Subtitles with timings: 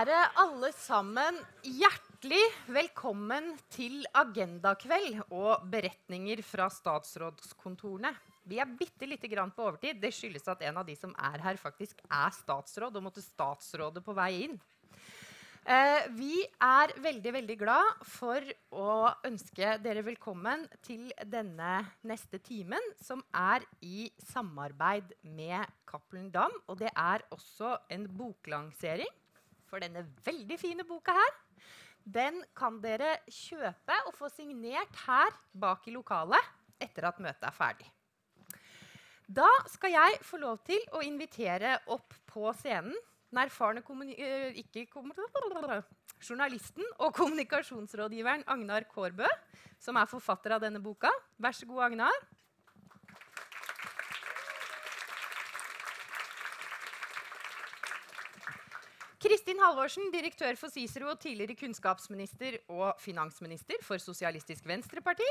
[0.00, 2.40] være alle sammen hjertelig
[2.72, 8.12] velkommen til agendakveld og beretninger fra statsrådskontorene.
[8.48, 10.00] Vi er bitte lite grann på overtid.
[10.00, 14.00] Det skyldes at en av de som er her, faktisk er statsråd og måtte statsråde
[14.04, 14.56] på vei inn.
[15.68, 18.90] Eh, vi er veldig veldig glad for å
[19.28, 21.76] ønske dere velkommen til denne
[22.08, 26.56] neste timen, som er i samarbeid med Cappelen Dam.
[26.72, 29.19] Og det er også en boklansering
[29.70, 31.36] for denne veldig fine boka her.
[32.04, 37.54] Den kan dere kjøpe og få signert her bak i lokalet etter at møtet er
[37.54, 37.86] ferdig.
[39.30, 42.96] Da skal jeg få lov til å invitere opp på scenen
[43.30, 43.82] den erfarne
[44.58, 44.88] ikke
[46.20, 49.28] journalisten og kommunikasjonsrådgiveren Agnar Kårbø,
[49.78, 51.12] som er forfatter av denne boka.
[51.38, 52.16] Vær så god, Agnar.
[59.20, 65.26] Kristin Halvorsen, direktør for Cicero og tidligere kunnskapsminister og finansminister for Sosialistisk Venstreparti.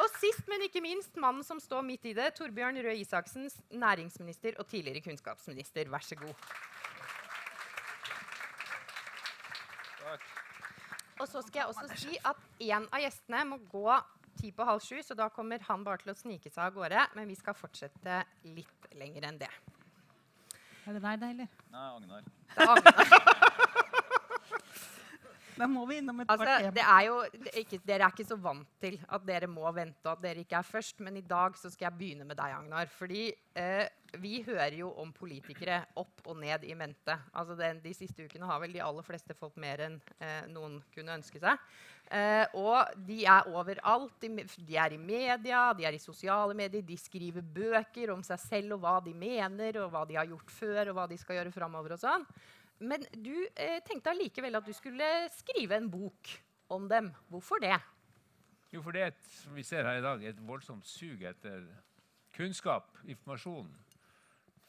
[0.00, 4.56] Og sist, men ikke minst, mannen som står midt i det, Torbjørn Røe Isaksen, næringsminister
[4.58, 5.92] og tidligere kunnskapsminister.
[5.92, 6.48] Vær så god.
[10.00, 10.26] Takk.
[11.20, 12.40] Og så skal jeg også si at
[12.72, 14.00] en av gjestene må gå
[14.38, 17.06] ti på halv sju, så da kommer han bare til å snike seg av gårde.
[17.18, 19.52] Men vi skal fortsette litt lenger enn det.
[20.82, 21.50] Er det deg, det, eller?
[21.70, 22.30] Nei, Agnar.
[22.52, 23.48] Det er Agnar.
[25.52, 28.14] Da må vi innom et altså, par det er jo, det er ikke, Dere er
[28.14, 31.02] ikke så vant til at dere må vente, og at dere ikke er først.
[31.04, 32.88] Men i dag så skal jeg begynne med deg, Agnar.
[32.90, 33.84] Fordi eh,
[34.20, 37.14] vi hører jo om politikere opp og ned i mente.
[37.32, 40.78] Altså den, de siste ukene har vel de aller fleste fått mer enn eh, noen
[40.92, 41.60] kunne ønske seg.
[42.12, 44.18] Eh, og de er overalt.
[44.20, 46.84] De, de, er i media, de er i sosiale medier.
[46.84, 50.52] De skriver bøker om seg selv og hva de mener, og hva de har gjort
[50.52, 52.26] før, og hva de skal gjøre framover og sånn.
[52.82, 56.34] Men du eh, tenkte allikevel at du skulle skrive en bok
[56.72, 57.12] om dem.
[57.32, 57.78] Hvorfor det?
[58.72, 61.64] Jo, for det er et, vi ser her i dag, et voldsomt sug etter
[62.32, 63.68] kunnskap, informasjon.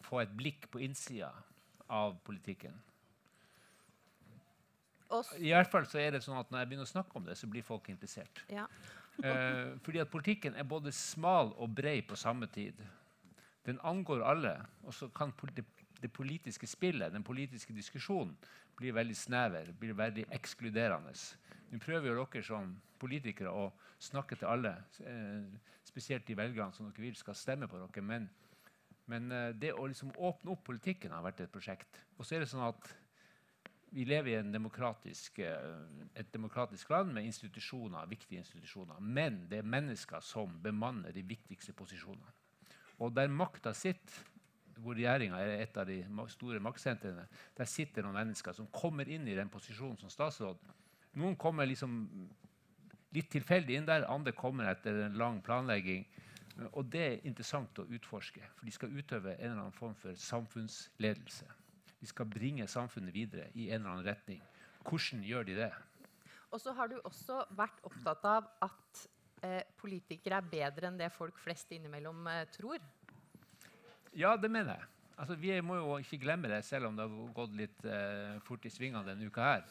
[0.03, 1.31] Få et blikk på innsida
[1.89, 2.75] av politikken.
[5.37, 7.35] I hvert fall så er det sånn at Når jeg begynner å snakke om det,
[7.37, 8.43] så blir folk interessert.
[8.49, 8.65] Ja.
[9.21, 12.79] eh, fordi at politikken er både smal og brei på samme tid.
[13.67, 14.55] Den angår alle.
[14.83, 15.33] Og så kan
[16.01, 18.35] det politiske spillet, den politiske diskusjonen,
[18.75, 21.13] bli veldig snever, blir veldig ekskluderende.
[21.71, 23.67] Nå prøver jo dere som politikere å
[24.01, 24.73] snakke til alle,
[25.05, 25.45] eh,
[25.85, 28.01] spesielt de velgerne som dere vil skal stemme på dere.
[28.01, 28.29] Men,
[29.11, 32.03] men eh, det å liksom åpne opp politikken har vært et prosjekt.
[32.17, 32.91] Og så er det sånn at
[33.93, 35.73] vi lever i demokratisk, eh,
[36.17, 39.01] et demokratisk land med institusjoner, viktige institusjoner.
[39.01, 42.33] Men det er mennesker som bemanner de viktigste posisjonene.
[43.03, 44.31] Og der makta sitter
[44.81, 45.99] hvor regjeringa er et av de
[46.33, 50.57] store maktsentrene, der sitter noen mennesker som kommer inn i den posisjonen som statsråd.
[51.21, 51.99] Noen kommer liksom
[53.13, 56.07] litt tilfeldig inn der, andre kommer etter en lang planlegging.
[56.71, 60.17] Og det er interessant å utforske, for de skal utøve en eller annen form for
[60.19, 61.47] samfunnsledelse.
[61.99, 64.41] De skal bringe samfunnet videre i en eller annen retning.
[64.83, 65.71] Hvordan gjør de det?
[66.53, 69.05] Og så har du også vært opptatt av at
[69.41, 72.83] eh, politikere er bedre enn det folk flest innimellom eh, tror.
[74.13, 74.89] Ja, det mener jeg.
[75.17, 78.65] Altså, vi må jo ikke glemme det, selv om det har gått litt eh, fort
[78.65, 79.65] i svingene denne uka her.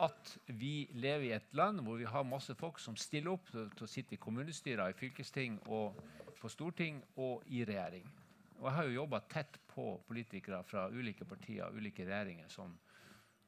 [0.00, 3.68] At vi lever i et land hvor vi har masse folk som stiller opp til,
[3.68, 5.98] å sitte i kommunestyrer, i fylkesting, og
[6.40, 8.06] på storting og i regjering.
[8.60, 12.72] Og jeg har jo jobba tett på politikere fra ulike partier og ulike regjeringer som,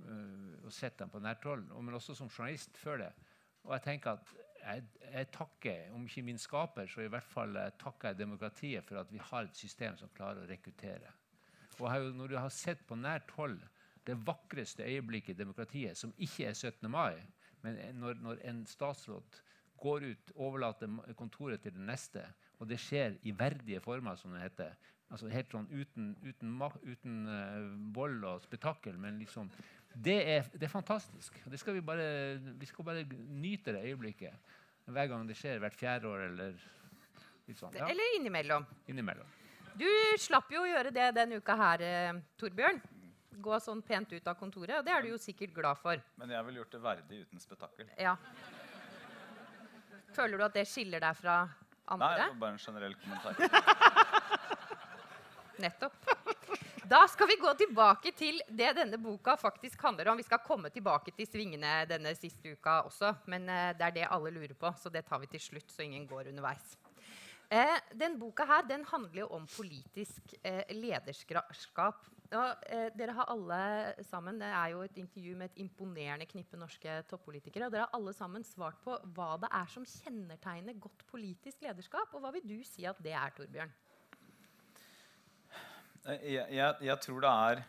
[0.05, 3.11] uh, og sett dem på nært hold, men også som journalist før det.
[3.65, 7.57] Og jeg tenker at jeg, jeg, takker, om ikke min skaper, så i hvert fall
[7.81, 11.11] takker jeg demokratiet for at vi har et system som klarer å rekruttere.
[11.81, 13.59] Og jeg, når du har sett på nært hold
[14.07, 16.91] det vakreste øyeblikket i demokratiet, som ikke er 17.
[16.91, 17.19] mai,
[17.63, 19.43] men når, når en statsråd
[19.83, 22.25] går ut, overlater kontoret til den neste,
[22.59, 24.75] og det skjer i verdige former, som det heter.
[25.13, 26.55] Altså helt sånn uten, uten,
[26.87, 29.51] uten uh, vold og spetakkel, men liksom
[29.93, 31.37] det er, det er fantastisk.
[31.45, 34.55] Det skal vi, bare, vi skal bare nyte det øyeblikket
[34.93, 36.57] hver gang det skjer, hvert fjerde år eller
[37.47, 37.77] litt sånn.
[37.77, 37.91] Ja.
[37.93, 38.65] Eller innimellom.
[38.91, 39.29] innimellom.
[39.79, 39.89] Du
[40.21, 42.81] slapp jo å gjøre det denne uka her, eh, Torbjørn.
[43.41, 46.01] Gå sånn pent ut av kontoret, og det er du jo sikkert glad for.
[46.21, 47.89] Men jeg ville gjort det verdig uten spetakkel.
[47.97, 48.17] Ja.
[50.13, 51.37] Føler du at det skiller deg fra
[51.87, 52.09] andre?
[52.09, 53.33] Nei, det var bare en generell kommentar.
[55.63, 56.13] Nettopp.
[56.93, 60.19] Da skal vi gå tilbake til det denne boka faktisk handler om.
[60.21, 64.09] Vi skal komme tilbake til svingene denne siste uka også, men uh, det er det
[64.13, 66.75] alle lurer på, så det tar vi til slutt, så ingen går underveis.
[67.53, 72.05] Eh, den boka her den handler jo om politisk eh, lederskap.
[72.33, 73.61] Og, eh, dere har alle
[74.09, 77.67] sammen, Det er jo et intervju med et imponerende knippe norske toppolitikere.
[77.67, 82.15] og Dere har alle sammen svart på hva det er som kjennetegner godt politisk lederskap.
[82.15, 83.73] Og hva vil du si at det er, Torbjørn?
[86.07, 87.65] Eh, jeg, jeg, jeg tror det er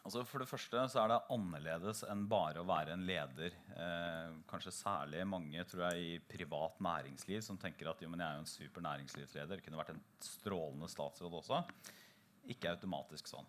[0.00, 3.52] altså For det første så er det annerledes enn bare å være en leder.
[3.76, 8.26] Eh, kanskje særlig mange tror jeg, i privat næringsliv som tenker at jo, men jeg
[8.26, 9.60] er jo en super næringslivsleder.
[9.60, 11.62] Kunne vært en strålende statsråd også.
[12.50, 13.46] Ikke automatisk sånn.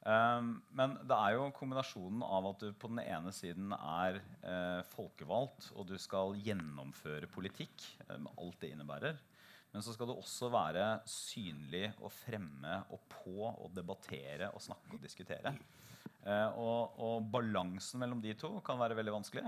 [0.00, 4.80] Um, men det er jo kombinasjonen av at du på den ene siden er eh,
[4.94, 9.20] folkevalgt, og du skal gjennomføre politikk eh, med alt det innebærer.
[9.70, 14.96] Men så skal du også være synlig og fremme og på og debattere og snakke
[14.96, 15.52] og diskutere.
[16.24, 19.44] Eh, og, og, balansen mellom de to kan være veldig vanskelig.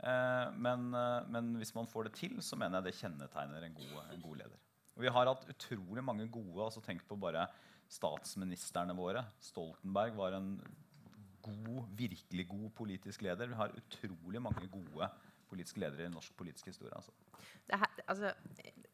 [0.00, 3.76] Eh, men, eh, men, hvis man får det til, så mener jeg det kjennetegner en
[3.76, 4.62] god, en god leder.
[4.96, 7.46] Og vi har hatt utrolig mange gode altså Tenk på bare
[7.90, 9.24] statsministrene våre.
[9.42, 10.54] Stoltenberg var en
[11.42, 13.50] god, virkelig god politisk leder.
[13.50, 15.10] Vi har utrolig mange gode
[15.50, 16.94] politiske ledere i norsk politisk historie.
[16.94, 17.10] Altså.
[17.70, 18.32] Her, altså,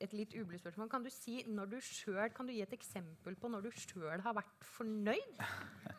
[0.00, 0.88] et litt ublu spørsmål.
[0.92, 4.36] Kan du, si du selv, kan du gi et eksempel på når du sjøl har
[4.36, 5.42] vært fornøyd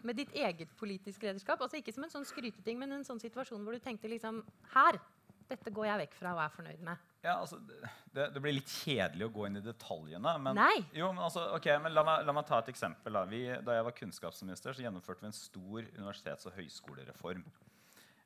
[0.03, 1.61] med ditt eget politiske lederskap?
[1.61, 4.43] Altså Ikke som en sånn skryteting, men en sånn situasjon hvor du tenkte liksom
[4.73, 4.99] Her!
[5.47, 7.06] Dette går jeg vekk fra og er fornøyd med.
[7.27, 10.33] Ja, altså, det, det, blir litt kjedelig å gå inn i detaljene.
[10.39, 10.59] Men.
[10.95, 13.17] Jo, men, altså, okay, men la, meg, la, meg, ta et eksempel.
[13.17, 13.25] Da.
[13.27, 17.43] Vi, da jeg var kunnskapsminister, så gjennomførte vi en stor universitets- og høyskolereform.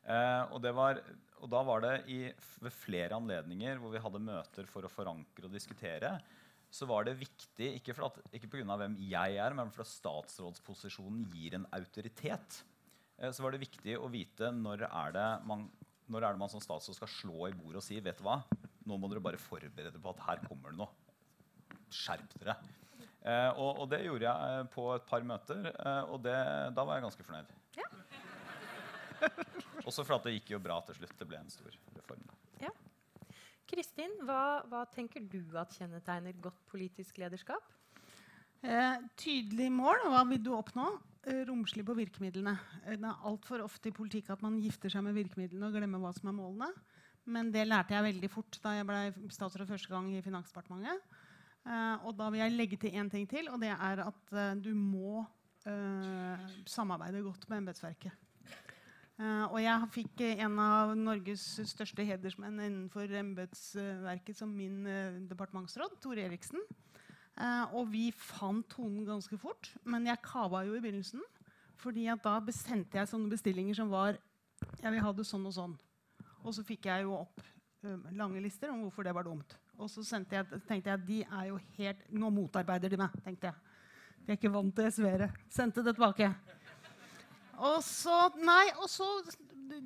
[0.02, 1.02] Eh, og, var,
[1.40, 2.22] og, da var det i,
[2.62, 6.16] ved flere anledninger hvor vi hadde møter for å forankre og diskutere,
[6.72, 8.78] så var det viktig, ikke, for at, ikke pga.
[8.80, 12.62] hvem jeg er, men fordi statsrådsposisjonen gir en autoritet,
[13.18, 15.68] eh, så var det viktig å vite når er det man,
[16.12, 18.40] når er det man som statsråd skal slå i bordet og si vet du hva,
[18.88, 20.92] nå må dere bare forberede på at her kommer det noe.
[21.92, 22.58] Skjerp dere.
[23.22, 26.38] Eh, og, og, det gjorde jeg eh, på et par møter, eh, og det,
[26.74, 27.52] da var jeg ganske fornøyd.
[27.78, 27.90] Ja.
[29.88, 31.14] Også for at det gikk jo bra til slutt.
[31.20, 32.24] Det ble en stor reform.
[32.64, 32.72] Ja.
[33.70, 37.70] Kristin, hva, hva, tenker du at kjennetegner godt politisk lederskap?
[38.62, 40.04] Eh, tydelig mål.
[40.12, 40.90] Hva vil du oppnå?
[41.30, 42.56] Eh, romslig på virkemidlene.
[42.86, 46.02] Eh, det er altfor ofte i politikk at man gifter seg med virkemidlene og glemmer
[46.02, 46.70] hva som er målene.
[47.30, 51.04] Men det lærte jeg veldig fort da jeg ble statsråd første gang i Finansdepartementet.
[51.62, 54.56] Uh, og da vil jeg legge til én ting til, og det er at uh,
[54.58, 58.18] du må uh, samarbeide godt med embetsverket.
[59.22, 64.80] Og jeg fikk en av Norges største hedersmenn innenfor embetsverket som min
[65.30, 66.64] departementsråd, Tore Eriksen.
[67.78, 71.22] Og vi fant tonen ganske fort, men jeg kava jo i begynnelsen.
[71.78, 74.18] fordi da sendte jeg sånne bestillinger som var
[74.82, 75.78] Jeg vil ha det sånn og sånn.
[76.42, 77.42] Og så fikk jeg jo opp
[78.14, 79.58] lange lister om hvorfor det var dumt.
[79.82, 83.78] Og så jeg, tenkte jeg de er jo helt Nå motarbeider de meg, tenkte jeg.
[84.22, 85.32] De er ikke vant til SV-ere.
[85.50, 86.30] Sendte det tilbake.
[87.62, 89.08] Og så, nei, og så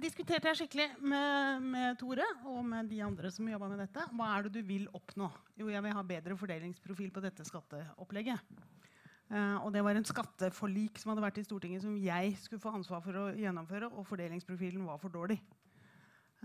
[0.02, 4.06] diskuterte jeg skikkelig med, med, Tore og med de andre som jobba med dette.
[4.16, 5.30] Hva er det du vil oppnå?
[5.60, 8.56] Jo, jeg vil ha bedre fordelingsprofil på dette skatteopplegget.
[9.25, 12.75] Uh, og det var en skatteforlik som hadde vært i Stortinget som jeg skulle få
[12.78, 15.40] ansvar for å gjennomføre, og fordelingsprofilen var for dårlig.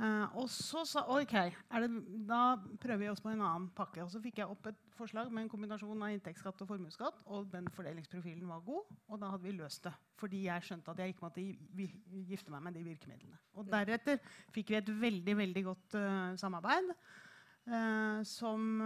[0.01, 1.35] Uh, og så sa ok,
[1.83, 1.89] det,
[2.25, 4.01] da prøver vi oss på en annen pakke.
[4.01, 7.19] Og så fikk jeg opp et forslag med en kombinasjon av inntektsskatt og formuesskatt.
[7.29, 9.93] Og den fordelingsprofilen var god, og da hadde vi løst det.
[10.21, 11.45] Fordi jeg skjønte at jeg ikke måtte
[12.31, 13.41] gifte meg med de virkemidlene.
[13.61, 14.23] Og deretter
[14.55, 16.95] fikk vi et veldig, veldig godt uh, samarbeid.
[17.71, 18.81] Uh, som,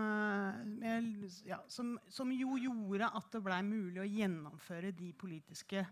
[1.47, 5.87] ja, som, som, jo gjorde at det blei mulig å gjennomføre de politiske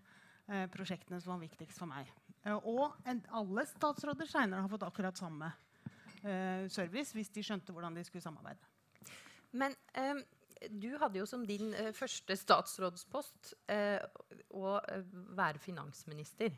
[0.74, 2.10] prosjektene som var viktigst for meg.
[2.42, 5.50] Eh, og alle statsråder seinere har fått akkurat samme
[6.24, 8.70] uh, service hvis de skjønte hvordan de skulle samarbeide.
[9.52, 10.22] Men um,
[10.70, 14.02] du hadde jo som din uh, første statsrådspost uh,
[14.54, 14.76] å
[15.38, 16.54] være finansminister.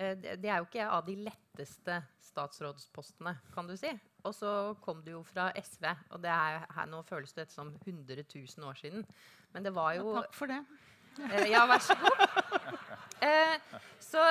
[0.00, 3.90] Det, det er jo ikke av de letteste statsrådspostene, kan du si.
[4.24, 5.84] Og så kom du jo fra SV,
[6.14, 9.04] og det er, her, nå føles det som 100 000 år siden.
[9.52, 10.62] Men det var jo ja, Takk for det.
[11.52, 12.24] ja, vær så god.
[14.00, 14.24] så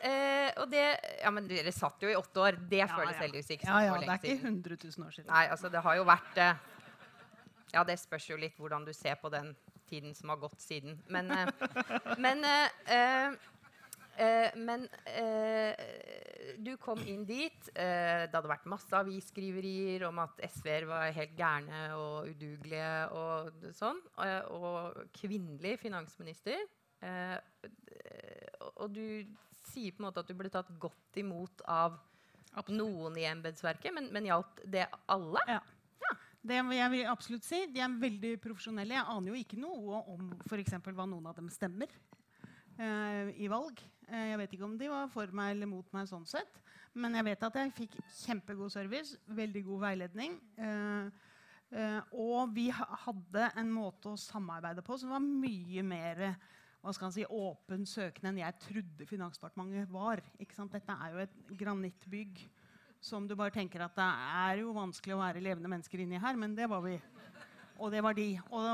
[0.00, 0.84] Eh, og det
[1.20, 2.58] Ja, men dere satt jo i åtte år.
[2.70, 3.22] Det ja, føles ja.
[3.24, 5.28] heldigvis ikke ja, ja, Det er ikke 100 000 år siden.
[5.32, 6.62] Nei, altså det har jo vært eh,
[7.74, 9.52] Ja, det spørs jo litt hvordan du ser på den
[9.90, 10.96] tiden som har gått siden.
[11.12, 11.50] Men, eh,
[12.24, 13.36] men, eh,
[14.24, 15.84] eh, men eh,
[16.60, 17.68] du kom inn dit.
[17.74, 24.00] det hadde vært masse avisskriverier om at SV-er var helt gærne og udugelige og sånn.
[24.50, 26.58] og kvinnelig finansminister.
[28.80, 29.06] og du
[29.70, 31.98] sier på en måte at du ble tatt godt imot av
[32.50, 32.80] Absolutt.
[32.80, 35.42] noen i embetsverket, men, men gjaldt det alle?
[35.48, 35.60] Ja.
[36.02, 36.16] ja.
[36.40, 37.62] Det jeg vil absolutt si.
[37.70, 38.96] De er veldig profesjonelle.
[38.96, 40.76] Jeg aner jo ikke noe om f.eks.
[40.88, 41.90] hva noen av dem stemmer
[42.80, 43.82] eh, i valg.
[44.10, 46.62] Uh, jeg vet ikke om de var for meg eller mot meg sånn sett.
[46.98, 50.38] Men jeg vet at jeg fikk kjempegod service, veldig god veiledning.
[50.58, 51.10] Uh,
[52.18, 56.24] og vi hadde en måte å samarbeide på som var mye mer
[56.80, 60.22] hva skal si, åpen søkende enn jeg trodde Finansdepartementet var.
[60.40, 62.40] Dette er jo et granittbygg
[63.04, 66.36] som du bare tenker at det er jo vanskelig å være levende mennesker inni her,
[66.40, 66.96] men det var vi.
[67.80, 68.34] Og det var de.
[68.52, 68.64] Og,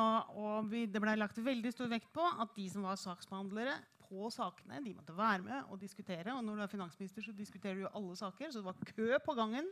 [0.43, 4.31] og vi, det ble lagt veldig stor vekt på at de som var saksbehandlere på
[4.35, 6.35] sakene, de måtte være med og diskutere.
[6.35, 9.09] Og når du er finansminister, så diskuterer du jo alle saker, så det var kø
[9.23, 9.71] på gangen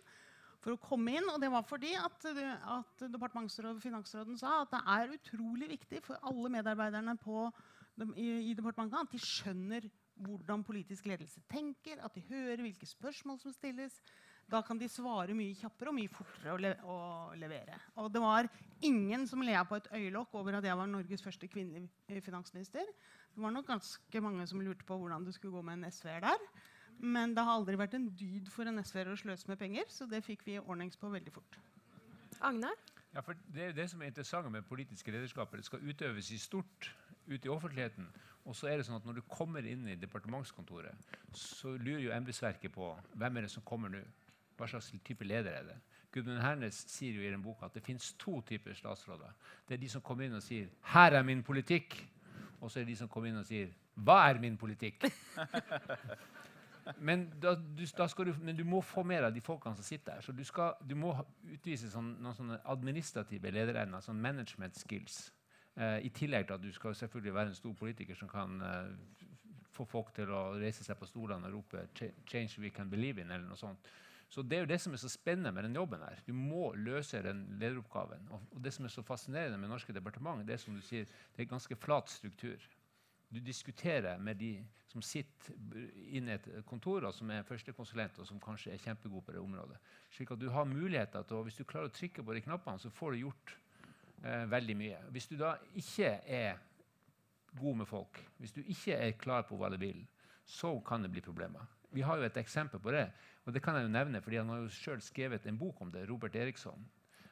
[0.62, 1.28] for å komme inn.
[1.32, 2.26] Og det var fordi at,
[2.78, 7.48] at departementsrådet og finansråden sa at det er utrolig viktig for alle medarbeiderne på,
[8.16, 9.88] i, i departementet at de skjønner
[10.24, 13.96] hvordan politisk ledelse tenker, at de hører hvilke spørsmål som stilles.
[14.50, 16.96] Da kan de svare mye kjappere og mye fortere å, le å
[17.40, 17.78] levere.
[18.02, 18.48] Og det var
[18.84, 22.90] ingen som lea på et øyelokk over at jeg var Norges første kvinnelige finansminister.
[23.34, 26.26] Det var nok ganske mange som lurte på hvordan det skulle gå med en SV-er
[26.28, 26.48] der.
[27.00, 30.06] Men det har aldri vært en dyd for en SV-er å sløse med penger, så
[30.06, 31.58] det fikk vi ordnings på veldig fort.
[32.44, 32.76] Agnar?
[33.14, 35.56] Ja, for Det det som er interessant med politiske lederskaper.
[35.56, 36.92] Det skal utøves i stort
[37.26, 38.08] ute i offentligheten.
[38.44, 42.12] Og så er det sånn at Når du kommer inn i departementskontoret, så lurer jo
[42.12, 44.02] embetsverket på hvem er det som kommer nå.
[44.58, 45.78] Hva slags type leder er det?
[46.14, 49.32] Gudmund Hernes sier jo i den boka at det fins to typer statsråder.
[49.66, 52.04] Det er de som kommer inn og sier 'Her er min politikk'.
[52.60, 55.10] Og så er det de som kommer inn og sier 'Hva er min politikk?'
[57.00, 60.12] men, da, du, da du, men, du, må få mer av de folkene som sitter
[60.12, 60.20] her.
[60.20, 61.14] Så du, skal, du må
[61.52, 65.32] utvise sånn, noen administrative lederevner, sånn management skills.
[65.76, 68.92] Eh, I tillegg til at du skal selvfølgelig være en stor politiker som kan eh,
[69.74, 71.86] få folk til å reise seg på stolene og rope
[72.26, 73.90] 'Change we can believe in', eller noe sånt.
[74.28, 76.00] Så Det er jo det som er så spennende med den jobben.
[76.00, 76.18] her.
[76.26, 78.28] Du må løse den lederoppgaven.
[78.30, 81.42] Og, Det som er så fascinerende med norske departement, det er som du sier, det
[81.42, 82.56] er ganske flat struktur.
[83.32, 85.54] Du diskuterer med de som sitter
[85.96, 89.40] inne i et kontor, og som er førstekonsulent, og som kanskje er kjempegode på det
[89.40, 89.76] området.
[90.10, 92.90] Slik at du har muligheter til, Hvis du klarer å trykke på de knappene, så
[92.90, 93.56] får du gjort
[94.24, 95.02] eh, veldig mye.
[95.14, 96.58] Hvis du da ikke er
[97.58, 100.02] god med folk, hvis du ikke er klar på hva du vil,
[100.44, 101.64] så kan det bli problemer.
[101.94, 103.06] Vi har jo et eksempel på det.
[103.44, 105.92] Og det kan jeg jo nevne, fordi Han har jo selv skrevet en bok om
[105.92, 106.86] det, Robert Eriksson,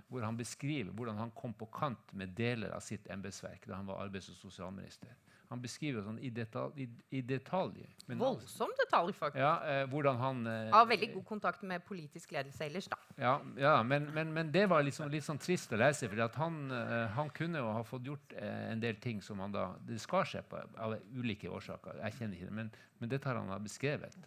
[0.08, 3.86] hvor han beskriver hvordan han kom på kant med deler av sitt embetsverk da han
[3.86, 5.08] var arbeids- og sosialminister.
[5.52, 6.80] Han beskriver sånn i, detalj.
[6.80, 6.86] I,
[7.18, 9.40] i detalj Voldsom detalj, faktisk.
[9.40, 10.46] Ja, eh, hvordan han...
[10.48, 12.98] Eh, Har veldig god kontakt med politisk ledelse ellers, da.
[13.20, 16.56] Ja, ja men, men, men, det var liksom, litt sånn trist å lese, for han,
[16.72, 20.00] eh, han, kunne jo ha fått gjort eh, en del ting som han da Det
[20.00, 22.00] skar seg på av ulike årsaker.
[22.06, 24.18] Jeg kjenner ikke det, men, men dette har han beskrevet.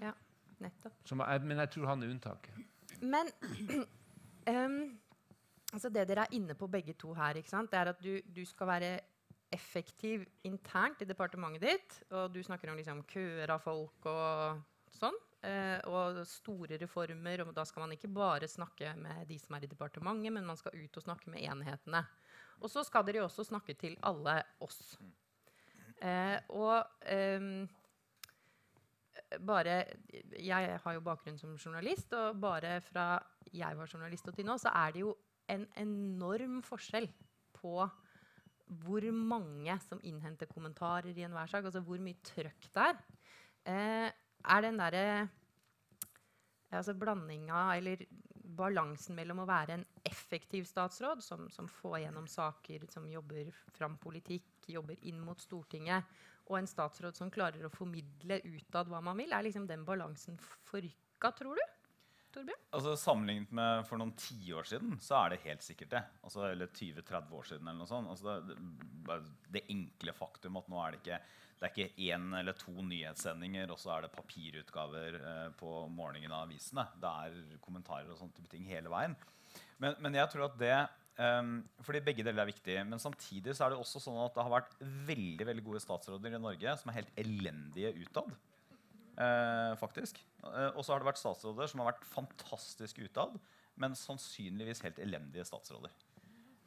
[0.00, 0.14] Ja,
[0.64, 0.96] nettopp.
[1.04, 2.64] Jeg, men jeg tror han er unntaket.
[3.00, 3.30] Men
[4.48, 4.80] um,
[5.74, 8.72] altså det dere er inne på begge to her, det er at du, du skal
[8.72, 8.94] være
[9.50, 11.98] effektiv internt i departementet ditt.
[12.14, 14.62] Og du snakker om liksom, køer av folk og
[14.94, 15.16] sånn.
[15.40, 17.44] Eh, og store reformer.
[17.46, 20.60] Og da skal man ikke bare snakke med de som er i departementet, men man
[20.60, 22.04] skal ut og snakke med enhetene.
[22.60, 24.98] Og så skal dere også snakke til alle oss.
[26.00, 27.66] Eh, og eh,
[29.44, 29.84] bare
[30.38, 33.20] Jeg har jo bakgrunn som journalist, og bare fra
[33.52, 35.14] jeg var journalist og til nå, så er det jo
[35.50, 37.08] en enorm forskjell
[37.56, 37.74] på
[38.70, 41.66] hvor mange som innhenter kommentarer i enhver sak.
[41.66, 43.00] Altså hvor mye trøkk det er.
[43.70, 44.08] Eh,
[44.40, 45.04] er den derre
[46.70, 48.04] altså blandinga eller
[48.60, 53.96] balansen mellom å være en effektiv statsråd som, som, får gjennom saker, som jobber fram
[54.02, 56.06] politikk, jobber inn mot Stortinget,
[56.50, 60.38] og en statsråd som klarer å formidle utad hva man vil, er liksom den balansen
[60.70, 61.69] forrykka, tror du?
[62.70, 66.02] Altså, sammenlignet med for noen tiår siden, så er det helt sikkert det.
[66.22, 67.68] Altså, eller 20-30 år siden.
[67.68, 68.10] eller noe sånt.
[68.12, 69.18] Altså, det,
[69.56, 71.20] det, enkle faktum at nå er det ikke
[71.60, 76.32] det er ikke én eller to nyhetssendinger, og så er det papirutgaver eh, på morgenen
[76.32, 76.86] av avisene.
[76.96, 79.12] Det er kommentarer og sånne type ting hele veien.
[79.76, 80.72] Men, men jeg tror at det
[81.20, 82.78] um, fordi begge deler er viktig.
[82.88, 84.72] Men samtidig så er det også sånn at det har vært
[85.10, 88.32] veldig veldig gode statsråder i Norge som er helt elendige utad.
[89.20, 90.22] Eh, faktisk.
[90.44, 93.34] Eh, og så har det vært statsråder som har vært fantastiske utad,
[93.80, 95.92] men sannsynligvis helt elendige statsråder.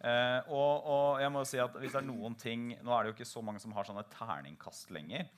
[0.03, 3.05] Eh, og, og, jeg må jo si at hvis det er noen ting Nå er
[3.05, 5.29] det jo ikke så mange som har sånne terningkast lenger.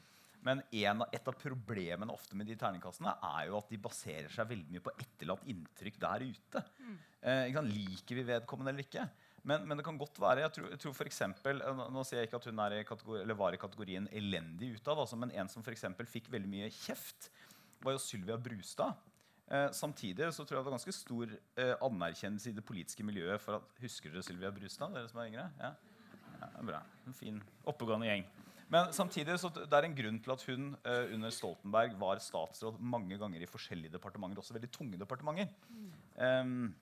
[0.46, 4.50] Men en, et av problemene ofte med de terningkastene er jo at de baserer seg
[4.50, 6.64] veldig mye på etterlatt inntrykk der ute.
[6.82, 6.98] Mm.
[7.32, 9.08] Eh, Liker vi vedkommende eller ikke?
[9.46, 12.22] Men, men, det kan godt være jeg tror, jeg tror for eksempel, eh, Nå sier
[12.22, 15.64] jeg ikke at hun i kategori, var i kategorien elendig utad, altså, men en som
[15.64, 17.30] for fikk veldig mye kjeft,
[17.86, 18.96] var jo Sylvia Brustad.
[19.46, 23.42] Eh, samtidig så tror jeg det var ganske stor eh, anerkjennelse i det politiske miljøet
[23.42, 24.96] for at Husker dere Sylvia Brustad?
[24.96, 25.46] Dere som er yngre?
[25.62, 25.70] Ja?
[26.42, 26.82] ja bra.
[27.06, 27.38] En fin,
[27.70, 28.26] oppegående gjeng.
[28.74, 32.80] Men samtidig så det er en grunn til at hun eh, under Stoltenberg var statsråd
[32.82, 35.54] mange ganger i forskjellige departementer, også veldig tunge departementer.
[36.18, 36.74] Um,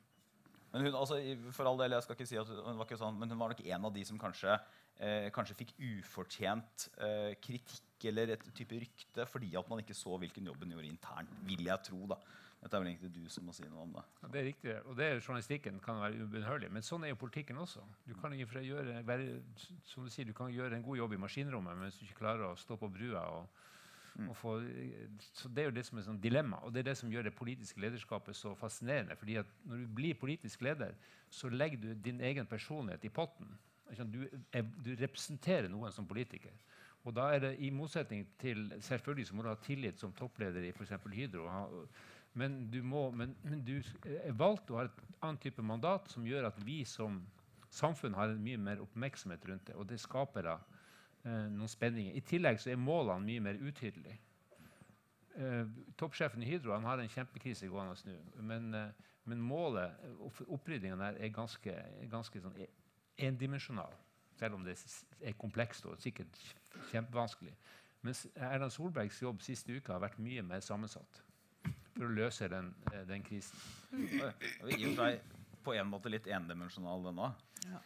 [0.73, 1.19] men hun, altså,
[1.53, 3.53] for all del, jeg skal ikke si at hun var ikke sånn, men hun var
[3.53, 4.55] nok en av de som kanskje,
[4.97, 10.17] eh, kanskje fikk ufortjent eh, kritikk eller et type rykte fordi at man ikke så
[10.19, 11.35] hvilken jobb hun gjorde internt.
[11.47, 12.17] vil jeg tro da.
[12.63, 14.03] Dette er vel egentlig du som må si noe om det.
[14.21, 17.19] Ja, det er riktig, og det er Journalistikken kan være ubønnhørlig, men sånn er jo
[17.19, 17.83] politikken også.
[18.07, 19.41] Du kan gjøre, være,
[19.89, 22.21] som du sier, du kan gjøre en god jobb i maskinrommet, men hvis du ikke
[22.21, 23.63] klarer å stå på brua og
[24.37, 24.55] få,
[25.33, 27.27] så Det er jo det som er sånn dilemma, og det er det som gjør
[27.27, 29.15] det politiske lederskapet så fascinerende.
[29.15, 30.95] fordi at Når du blir politisk leder,
[31.29, 33.57] så legger du din egen personlighet i potten.
[34.09, 34.25] Du,
[34.83, 36.53] du representerer noen som politiker.
[37.03, 40.63] Og da er det i motsetning til Selvfølgelig så må du ha tillit som toppleder
[40.63, 40.95] i f.eks.
[41.11, 41.47] Hydro.
[42.33, 46.25] Men du, må, men, men du er valgt og har et annet type mandat som
[46.25, 47.21] gjør at vi som
[47.73, 49.75] samfunn har mye mer oppmerksomhet rundt det.
[49.75, 50.57] Og det skaper da,
[51.23, 52.15] noen spenninger.
[52.15, 54.19] I tillegg så er målene mye mer utydelige.
[55.35, 55.65] Eh,
[55.97, 58.17] toppsjefen i Hydro han har en kjempekrise gående nå.
[58.45, 58.89] Men, eh,
[59.25, 59.91] men målet,
[60.47, 61.73] oppryddingen der, er ganske,
[62.11, 62.67] ganske sånn e,
[63.17, 63.95] endimensjonal.
[64.37, 64.75] Selv om det
[65.21, 66.37] er komplekst og sikkert
[66.91, 67.53] kjempevanskelig.
[68.03, 71.21] Mens Erna Solbergs jobb siste uke har vært mye mer sammensatt
[71.93, 73.57] for å løse den, eh, den krisen.
[73.93, 75.21] I og for seg
[75.63, 77.43] på en måte litt endimensjonal, den òg.
[77.69, 77.79] Ja.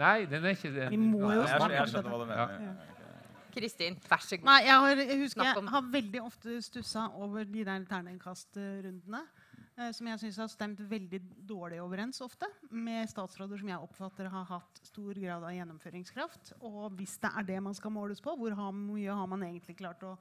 [0.00, 0.90] Nei, den er ikke det.
[0.92, 2.92] Vi må jo snakke jeg, skjønner hva du mener.
[3.54, 4.48] Kristin, vær så god.
[4.48, 9.22] Nei, jeg, har, jeg husker jeg har veldig ofte stussa over de der terningkastrundene.
[9.74, 14.28] Eh, som jeg syns har stemt veldig dårlig overens ofte med statsråder som jeg oppfatter
[14.30, 16.54] har hatt stor grad av gjennomføringskraft.
[16.66, 20.02] Og hvis det er det man skal måles på, hvor mye har man egentlig klart
[20.06, 20.16] å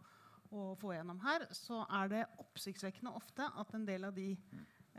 [0.53, 4.33] å få gjennom her, så er det oppsiktsvekkende ofte at en del av de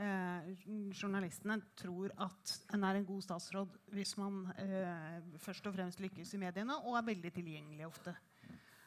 [0.00, 0.52] eh,
[0.94, 6.34] journalistene tror at en er en god statsråd hvis man eh, først og fremst lykkes
[6.34, 8.14] i mediene og er veldig tilgjengelig ofte.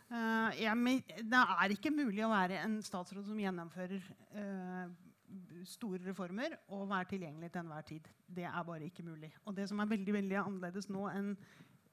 [0.07, 4.05] Uh, jeg, det er ikke mulig å være en statsråd som gjennomfører
[4.39, 4.85] uh,
[5.67, 8.07] store reformer og være tilgjengelig til enhver tid.
[8.23, 9.33] Det er bare ikke mulig.
[9.43, 11.33] Og det som er veldig, veldig annerledes nå enn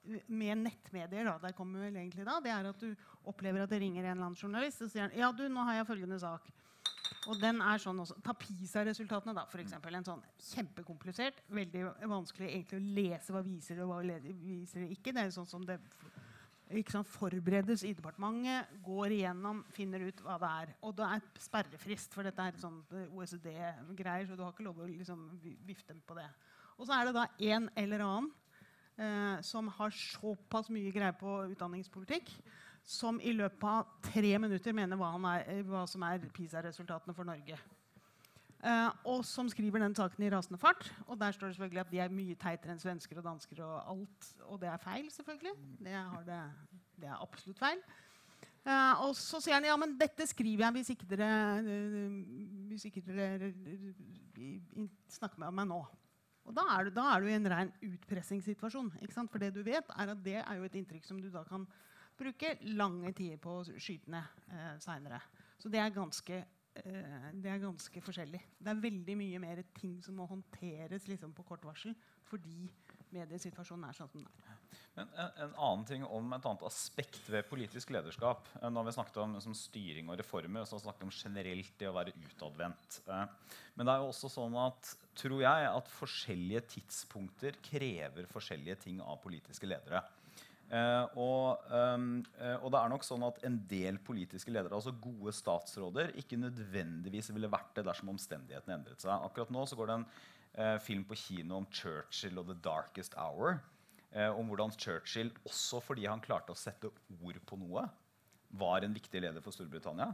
[0.05, 2.91] med nettmedier, da, der kommer vel egentlig da, det er at du
[3.25, 5.89] opplever at det ringer en eller annen journalist og sier ja, du, nå har jeg
[5.89, 6.45] følgende sak.
[7.25, 8.17] Og den er sånn også.
[8.25, 9.73] Ta PISA-resultatene, da, f.eks.
[9.77, 15.13] En sånn kjempekomplisert, veldig vanskelig egentlig å lese hva viser og hva viser ikke.
[15.15, 15.79] Det er sånn som det
[16.73, 20.71] ikke sant, forberedes i departementet, går igjennom, finner ut hva det er.
[20.87, 22.79] Og det er sperrefrist, for dette er sånn
[23.13, 25.27] OECD-greier, så du har ikke lov å liksom,
[25.67, 26.25] vifte på det.
[26.79, 28.31] Og så er det da en eller annen
[28.97, 32.33] eh, som har såpass mye greie på utdanningspolitikk,
[32.85, 37.27] som i løpet av tre minutter mener hva, er, eh, hva som er PISA-resultatene for
[37.27, 37.57] Norge.
[38.65, 40.87] Uh, og som skriver den saken i rasende fart.
[41.05, 43.61] Og der står det selvfølgelig at de er mye teitere enn svensker og dansker.
[43.61, 45.53] Og alt, og det er feil, selvfølgelig.
[45.85, 46.39] Det, det,
[47.01, 47.83] det er absolutt feil.
[48.65, 51.27] Uh, og så sier han ja, men dette skriver jeg hvis ikke dere,
[51.61, 52.15] uh,
[52.71, 53.51] hvis ikke dere
[55.13, 55.83] snakker med meg nå.
[56.45, 58.91] Og da er, du, da er du i en ren utpressingssituasjon.
[59.29, 61.65] For det du vet, er at det er jo et inntrykk som du da kan
[62.19, 65.21] bruke lange tider på å skyte ned eh, seinere.
[65.61, 66.41] Så det er, ganske,
[66.81, 68.41] eh, det er ganske forskjellig.
[68.59, 72.65] Det er veldig mye mer ting som må håndteres liksom, på kort varsel fordi
[73.13, 74.61] mediesituasjonen er sånn som den er.
[74.95, 78.47] Men en, en, annen ting om et annet aspekt ved politisk lederskap.
[78.61, 81.13] Eh, nå har vi snakket om liksom, styring og reformer, så har vi snakket om
[81.13, 82.99] generelt det å være utadvendt.
[83.05, 88.81] Eh, men det er jo også sånn at, tror jeg, at forskjellige tidspunkter krever forskjellige
[88.87, 90.03] ting av politiske ledere.
[90.65, 92.07] Uh, og, um,
[92.39, 96.39] uh, og, det er nok sånn at en del politiske ledere, altså gode statsråder, ikke
[96.41, 99.13] nødvendigvis ville vært det dersom omstendighetene endret seg.
[99.13, 103.17] Akkurat nå så går det en uh, film på kino om Churchill og The Darkest
[103.21, 103.59] Hour
[104.15, 107.85] eh, om hvordan Churchill, også fordi han klarte å sette ord på noe,
[108.55, 110.13] var en viktig leder for Storbritannia.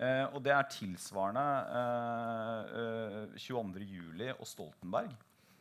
[0.00, 1.44] Eh, og det er tilsvarende
[1.80, 4.22] eh, 22.07.
[4.28, 5.12] Eh, og Stoltenberg.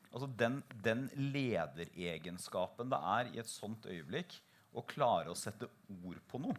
[0.10, 4.40] Altså den, den, lederegenskapen det er i et sånt øyeblikk
[4.74, 5.70] å klare å sette
[6.00, 6.58] ord på noe.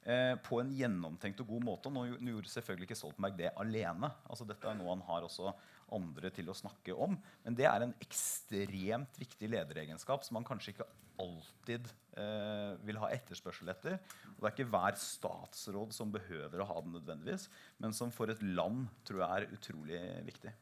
[0.00, 1.92] Eh, på en gjennomtenkt og god måte.
[1.92, 4.10] Nå, nå gjorde selvfølgelig ikke Stoltenberg det alene.
[4.26, 5.52] Altså dette er noe han har også
[5.94, 7.18] andre til å snakke om.
[7.44, 10.88] Men det er en ekstremt viktig lederegenskap som man kanskje ikke
[11.20, 13.98] alltid eh, vil ha etterspørsel etter.
[14.32, 17.48] Og det er ikke hver statsråd som behøver å ha den nødvendigvis,
[17.82, 20.54] men som for et land tror jeg er utrolig viktig.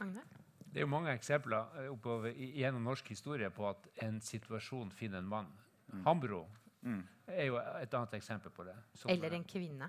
[0.00, 0.24] Agne?
[0.72, 5.22] Det er jo mange eksempler eh, oppover, gjennom norsk historie på at en situasjon finner
[5.22, 5.48] en mann.
[5.88, 6.02] Mm.
[6.04, 6.42] Hambro
[6.82, 7.00] mm.
[7.32, 8.76] er jo et annet eksempel på det.
[9.08, 9.88] Eller en kvinne.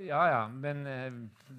[0.00, 0.42] Ja, ja.
[0.48, 1.12] Men eh,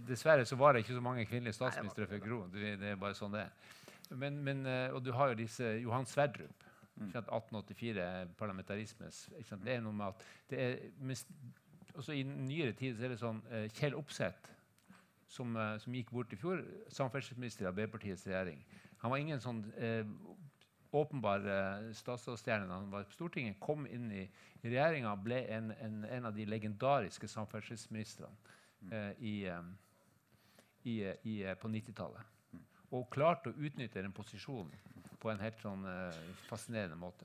[0.08, 2.42] dessverre så var det ikke så mange kvinnelige statsministre før Gro.
[2.54, 3.72] Det, det, er bare sånn det er.
[4.14, 6.70] Men, men, eh, og du har jo disse Johan Sverdrup.
[6.94, 7.10] Mm.
[7.10, 8.04] 1884,
[8.38, 9.24] parlamentarismes.
[9.64, 11.24] Det er noe med at det er, mens,
[11.98, 14.52] også I nyere tid så er det sånn eh, Kjell Opseth,
[15.34, 18.64] som, eh, som, gikk bort i fjor, samferdselsminister i Arbeiderpartiets regjering.
[19.04, 20.06] Han var ingen sånn eh,
[20.94, 23.60] åpenbar eh, statsrådsstjerne da han var på Stortinget.
[23.64, 24.28] Kom inn i,
[24.64, 28.58] regjeringa, ble en, en, en, av de legendariske samferdselsministrene
[28.92, 29.36] eh, i,
[30.94, 32.34] i, på 90-tallet.
[32.54, 32.66] Mm.
[32.94, 34.72] Og klarte å utnytte den posisjonen
[35.24, 35.86] på en helt sånn
[36.50, 37.24] fascinerende måte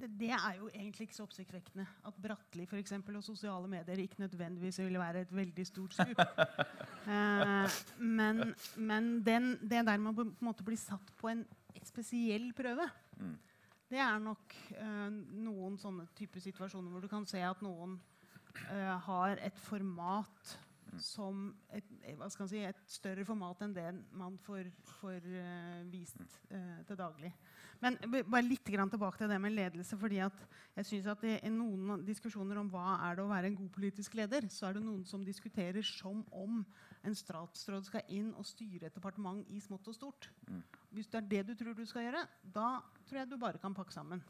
[0.00, 4.02] det, det, er jo egentlig ikke så oppsiktsvekkende at Bratteli for eksempel, og sosiale medier
[4.02, 6.20] ikke nødvendigvis ville være et veldig stort skup.
[7.14, 11.44] eh, men, men den, det der med å på en måte bli satt på en
[11.86, 13.34] spesiell prøve, mm.
[13.90, 15.08] det er nok eh,
[15.46, 17.98] noen sånne type situasjoner hvor du kan se at noen
[18.70, 20.56] eh, har et format
[20.92, 20.98] mm.
[21.02, 21.92] som et,
[22.48, 26.20] si, et, større format enn det man får, får uh, vist
[26.50, 27.32] uh, til daglig.
[27.82, 29.96] Men bare litt tilbake til det med ledelse.
[29.98, 33.70] fordi jeg synes at I noen diskusjoner om hva er det å være en god
[33.70, 36.64] politisk leder, så er det noen som diskuterer som om
[37.06, 40.30] en statsråd skal inn og styre et departement i smått og stort.
[40.48, 40.62] Mm.
[40.90, 43.74] Hvis det er det du tror du skal gjøre, da tror jeg du bare kan
[43.74, 44.22] pakke sammen.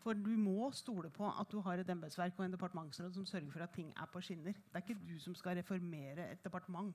[0.00, 3.52] For du må stole på at du har et embetsverk og en departementsråd som sørger
[3.52, 4.56] for at ting er på skinner.
[4.56, 6.94] Det er ikke du som skal reformere et departement.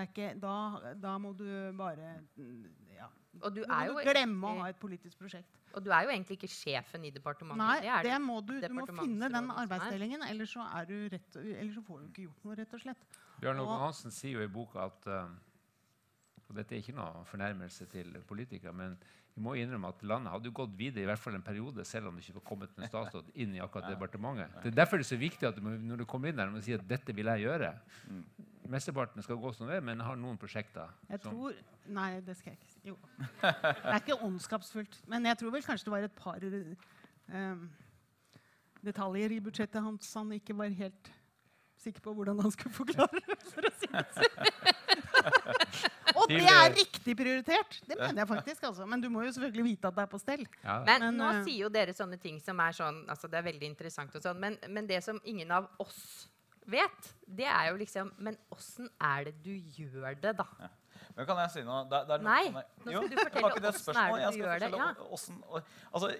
[0.00, 0.54] Ikke, da,
[0.98, 1.46] da, må du
[1.78, 2.16] bare
[2.96, 3.06] ja,
[3.40, 5.60] og du, er jo glemme å ha et politisk prosjekt.
[5.78, 7.62] Og du er jo egentlig ikke sjefen i departementet.
[7.62, 11.84] Nei, det, det må du, du må finne den arbeidsdelingen, ellers så, rett, ellers så,
[11.86, 13.06] får du ikke gjort noe, rett og slett.
[13.40, 15.30] Bjørn Åge Hansen sier jo i boka at uh,
[16.50, 18.96] og Dette er ikke noe fornærmelse til politikere, men
[19.34, 22.16] vi må innrømme at landet hadde gått videre i hvert fall en periode, selv om
[22.16, 24.56] det ikke var kommet en statsråd inn i akkurat departementet.
[24.64, 26.62] Det er derfor det er så viktig at du, når du kommer inn der, må
[26.64, 27.70] si at dette vil jeg gjøre.
[28.10, 28.24] Mm.
[28.70, 30.90] Mesteparten skal gå som det er, men jeg har noen prosjekter.
[31.10, 31.54] Jeg tror,
[31.90, 32.82] Nei, det skal jeg ikke si.
[32.90, 32.96] Jo.
[33.40, 35.00] Det er ikke ondskapsfullt.
[35.10, 37.64] Men jeg tror vel kanskje det var et par um,
[38.86, 41.10] detaljer i budsjettet hans han ikke var helt
[41.80, 43.24] sikker på hvordan han skulle forklare.
[43.48, 45.56] for å si det sånn.
[46.30, 47.78] det er riktig prioritert.
[47.86, 48.66] Det mener jeg faktisk.
[48.70, 48.86] Altså.
[48.88, 50.44] Men du må jo selvfølgelig vite at det er på stell.
[50.64, 50.80] Ja.
[50.86, 53.46] Men, men, nå uh, sier jo dere sånne ting som er sånn altså Det er
[53.46, 56.28] veldig interessant og sånn, men, men det som ingen av oss
[56.70, 60.46] vet, det er jo liksom Men åssen er det du gjør det, da?
[60.60, 60.70] Ja.
[61.16, 61.82] Men kan jeg si noe?
[61.90, 64.68] Det, det Nei, nå skal du fortelle åssen er det du gjør det.
[64.72, 64.88] Ja.
[65.00, 65.40] Hvordan,
[65.90, 66.10] altså,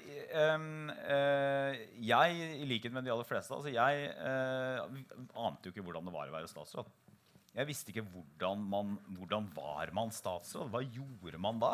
[0.57, 1.79] um, uh,
[2.11, 6.17] jeg, i likhet med de aller fleste, altså, jeg uh, ante jo ikke hvordan det
[6.17, 6.91] var å være statsråd.
[7.57, 10.71] Jeg visste ikke hvordan man hvordan var man statsråd.
[10.71, 11.73] Hva gjorde man da?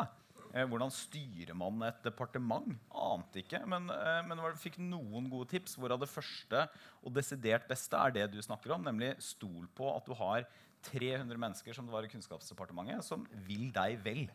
[0.55, 2.71] Eh, hvordan styrer man et departement?
[2.89, 3.59] Ante ikke.
[3.69, 5.75] Men, eh, men fikk noen gode tips.
[5.77, 6.65] Hvorav det første
[7.03, 8.83] og desidert beste er det du snakker om.
[8.83, 10.47] Nemlig stol på at du har
[10.87, 14.27] 300 mennesker som det var i Kunnskapsdepartementet, som vil deg vel.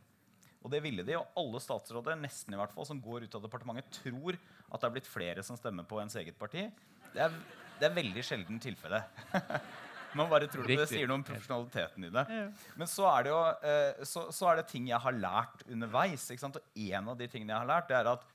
[0.63, 3.43] Og det ville de, og alle statsråder nesten i hvert fall, som går ut av
[3.43, 4.37] departementet, tror
[4.71, 6.69] at det er blitt flere som stemmer på ens eget parti.
[7.13, 7.35] Det er,
[7.81, 9.03] det er veldig sjelden tilfelle.
[10.19, 12.25] Man bare tror det sier noe om profesjonaliteten i det.
[12.79, 16.27] Men så er det jo eh, så, så, er det ting jeg har lært underveis.
[16.37, 18.27] Og en av de tingene jeg har lært, det er at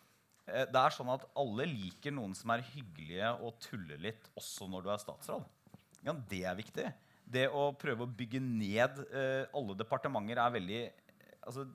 [0.47, 4.69] eh, det er sånn at alle liker noen som er hyggelige og tuller litt også
[4.71, 5.45] når du er statsråd.
[6.07, 6.87] Ja, det er viktig.
[7.27, 10.81] Det å prøve å bygge ned eh, alle departementer er veldig
[11.43, 11.65] altså,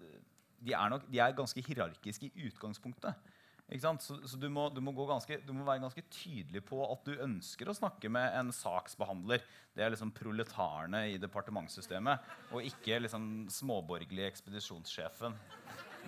[0.63, 3.32] de, er nok, de er ganske hierarkiske i utgangspunktet.
[3.81, 7.15] Så, så du, må, du, må ganske, du, må, være ganske tydelig på at du
[7.25, 9.45] ønsker å snakke med en saksbehandler.
[9.73, 15.39] Det er liksom proletarene i departementssystemet, og ikke liksom småborgerlige ekspedisjonssjefen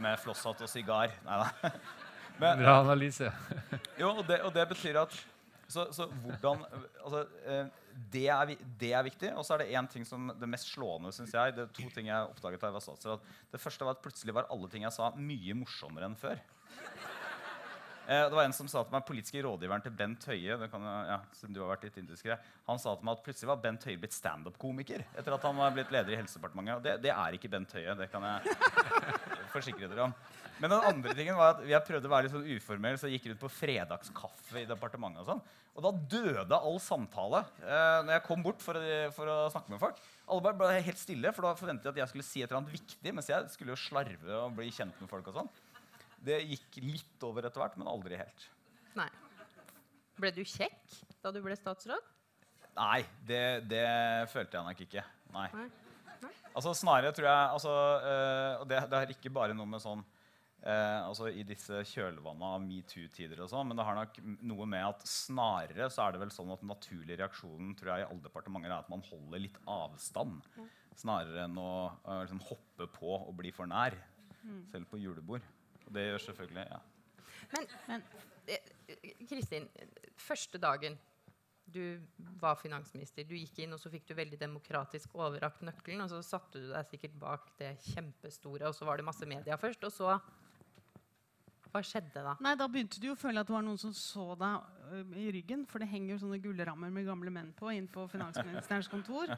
[0.04, 1.14] med flosshatt og sigar.
[1.24, 1.70] Nei da.
[2.40, 3.30] Bra analyse.
[4.00, 5.14] jo, og det, og det, betyr at
[5.70, 7.68] så, så hvordan altså, eh,
[8.12, 9.30] det, er, det, er, viktig.
[9.38, 11.54] Og så er det én ting som det mest slående, syns jeg.
[11.56, 13.30] Det er to ting jeg oppdaget da jeg var statsråd.
[13.54, 16.42] Det første var at plutselig var alle ting jeg sa, mye morsommere enn før.
[18.06, 21.18] Eh, det var En som sa til meg, politiske rådgiveren til Bent Høie kan, ja,
[21.38, 22.36] som du har vært litt indiskere,
[22.66, 25.72] han sa til meg at plutselig var Bent Høie blitt standup-komiker etter at han var
[25.76, 26.76] blitt leder i Helsedepartementet.
[26.76, 27.96] Og det, det, er ikke Bent Høie.
[27.96, 28.56] Det kan jeg
[29.54, 30.16] forsikre dere om.
[30.60, 33.18] Men den andre tingen var at jeg prøvde å være litt sånn uformell, så jeg
[33.18, 35.24] gikk rundt på fredagskaffe i departementet.
[35.24, 35.42] Og sånn.
[35.74, 39.72] Og da døde all samtale eh, når jeg kom bort for å, for å, snakke
[39.72, 39.98] med folk.
[40.28, 42.60] Alle bare ble helt stille, for da forventet jeg at jeg skulle si et eller
[42.60, 43.16] annet viktig.
[43.16, 45.32] Mens jeg skulle jo slarve og bli kjent med folk.
[45.32, 45.50] og sånn.
[46.24, 48.48] Det gikk litt over etter hvert, men aldri helt.
[48.96, 49.10] Nei.
[50.20, 52.12] Ble du kjekk da du ble statsråd?
[52.74, 53.86] Nei, det, det
[54.32, 55.04] følte jeg nok ikke.
[55.34, 55.48] Nei.
[55.54, 55.68] Nei.
[56.22, 56.32] Nei.
[56.54, 57.72] Altså Snarere tror jeg altså,
[58.08, 62.52] øh, Og det, det har ikke bare noe med sånn øh, altså i disse kjølvannene
[62.56, 63.68] av metoo-tider og sånn.
[63.70, 66.72] Men det har nok noe med at snarere så er det vel sånn at den
[66.72, 70.40] naturlige reaksjonen tror jeg, i alle departementer er at man holder litt avstand.
[70.98, 73.98] Snarere enn å øh, liksom hoppe på og bli for nær.
[74.44, 74.64] Mm.
[74.70, 75.44] Selv på julebord.
[75.92, 76.78] Det gjør selvfølgelig ja.
[77.54, 78.04] Men, men
[78.48, 78.70] eh,
[79.28, 79.68] Kristin,
[80.16, 80.96] første dagen
[81.74, 82.00] du
[82.40, 83.24] var finansminister.
[83.26, 86.04] Du gikk inn, og så fikk du veldig demokratisk overrakt nøkkelen.
[86.04, 89.58] Og så satte du deg sikkert bak det kjempestore, og så var det masse media
[89.60, 89.86] først.
[89.88, 90.16] Og så
[91.74, 92.36] Hva skjedde da?
[92.44, 95.30] Nei, Da begynte du å føle at det var noen som så deg uh, i
[95.34, 95.64] ryggen.
[95.66, 99.32] For det henger jo sånne gullrammer med gamle menn på inn på finansministerens kontor.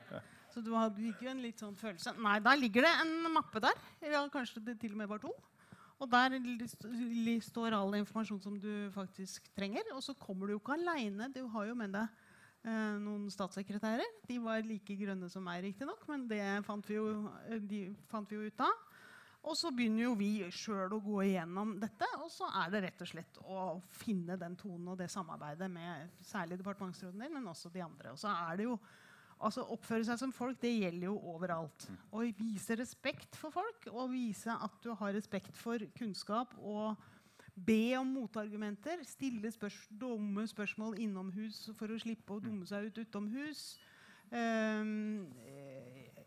[0.52, 2.12] Så du hadde ikke en litt sånn følelse.
[2.20, 3.80] Nei, da ligger det en mappe der.
[4.04, 5.32] Ja, kanskje det til og med var to.
[5.96, 6.36] Og der
[7.40, 9.86] står all informasjon som du faktisk trenger.
[9.96, 11.30] Og så kommer du jo ikke aleine.
[11.32, 12.26] Du har jo med deg
[12.66, 14.18] eh, noen statssekretærer.
[14.28, 17.80] De var like grønne som meg, riktignok, men det fant vi, jo, eh, de
[18.10, 18.84] fant vi jo ut av.
[19.46, 23.02] Og så begynner jo vi sjøl å gå igjennom dette, og så er det rett
[23.04, 27.70] og slett å finne den tonen og det samarbeidet med særlig departementsråden din, men også
[27.70, 28.10] de andre.
[28.10, 28.74] Og så er det jo
[29.38, 31.88] altså Oppføre seg som folk det gjelder jo overalt.
[32.12, 36.96] Å vise respekt for folk og vise at du har respekt for kunnskap og
[37.56, 39.00] Be om motargumenter.
[39.08, 43.62] Stille spørs dumme spørsmål innomhus for å slippe å dumme seg ut utomhus.
[44.28, 45.24] Um,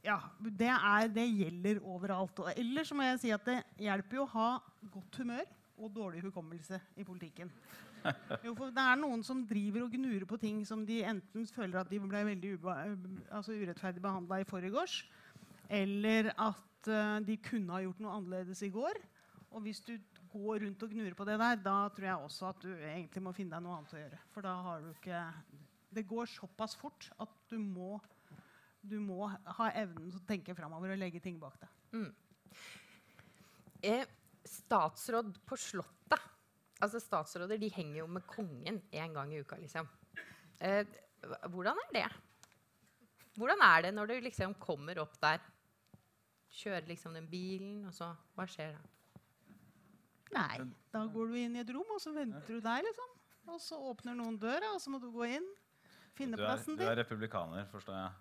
[0.02, 2.42] ja, det, er, det, gjelder overalt.
[2.42, 4.50] Og ellers må jeg si at det hjelper jo å ha
[4.90, 5.46] godt humør
[5.78, 7.52] og dårlig hukommelse i politikken.
[8.46, 11.82] Jo, for det er noen som driver og gnurer på ting som de enten føler
[11.82, 15.02] at de ble veldig altså urettferdig behandla i forgårs,
[15.70, 19.00] eller at uh, de kunne ha gjort noe annerledes i går.
[19.50, 19.96] Og hvis du
[20.30, 23.34] går rundt og gnurer på det der, da tror jeg også at du egentlig må
[23.34, 24.22] finne deg noe annet å gjøre.
[24.34, 25.26] For da har du ikke
[25.90, 27.96] Det går såpass fort at du må,
[28.86, 31.72] du må ha evnen til å tenke framover og legge ting bak deg.
[31.98, 32.12] Mm.
[33.90, 34.06] Eh,
[34.46, 36.28] statsråd på Slottet
[36.80, 39.88] Altså Statsråder de henger jo med kongen én gang i uka, liksom.
[40.64, 40.86] Eh,
[41.52, 42.06] hvordan er det?
[43.40, 45.44] Hvordan er det når du liksom kommer opp der?
[46.60, 48.82] Kjører liksom den bilen, og så Hva skjer da?
[50.34, 50.60] Nei.
[50.94, 53.16] Da går du inn i et rom, og så venter du der, liksom.
[53.50, 55.46] Og så åpner noen døra, og så må du gå inn.
[56.18, 56.86] Finne du er, plassen din.
[56.86, 58.12] Du er republikaner, forstår jeg.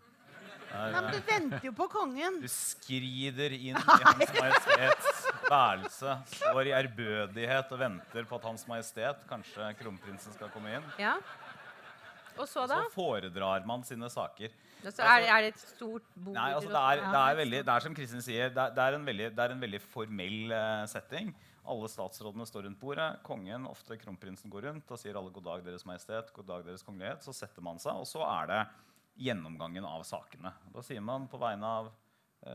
[0.68, 2.40] Nei, men du venter jo på kongen.
[2.42, 5.17] Du skrider inn i Hans Majestets
[5.50, 10.88] værelse, står i ærbødighet og venter på at Hans Majestet, kanskje kronprinsen, skal komme inn.
[11.00, 11.16] Ja.
[12.38, 12.84] Og så da?
[12.86, 14.54] Så foredrar man sine saker.
[14.78, 16.36] Så er, er, det et stort bord?
[16.36, 18.84] Nei, altså, det, er, det, er veldig, det er som Kristin sier, det er, det
[18.84, 21.32] er en, veldig, en veldig formell uh, setting.
[21.68, 23.08] Alle statsrådene står rundt bordet.
[23.26, 24.92] Kongen, ofte kronprinsen, går rundt.
[24.94, 27.26] og sier alle 'God dag, Deres Majestet', 'God dag, Deres Kongelighet'.
[27.26, 28.60] Så setter man seg, og så er det
[29.28, 30.54] gjennomgangen av sakene.
[30.72, 31.90] Da sier man på vegne av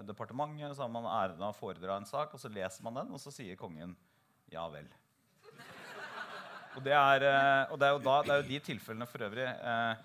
[0.07, 3.11] departementet så har man æren av å foredra en sak, og så leser man den,
[3.13, 3.95] og så sier kongen
[4.51, 4.91] 'ja vel'.
[6.73, 9.25] Og det er, eh, og det er jo da, det er jo de tilfellene for
[9.27, 10.01] øvrig eh,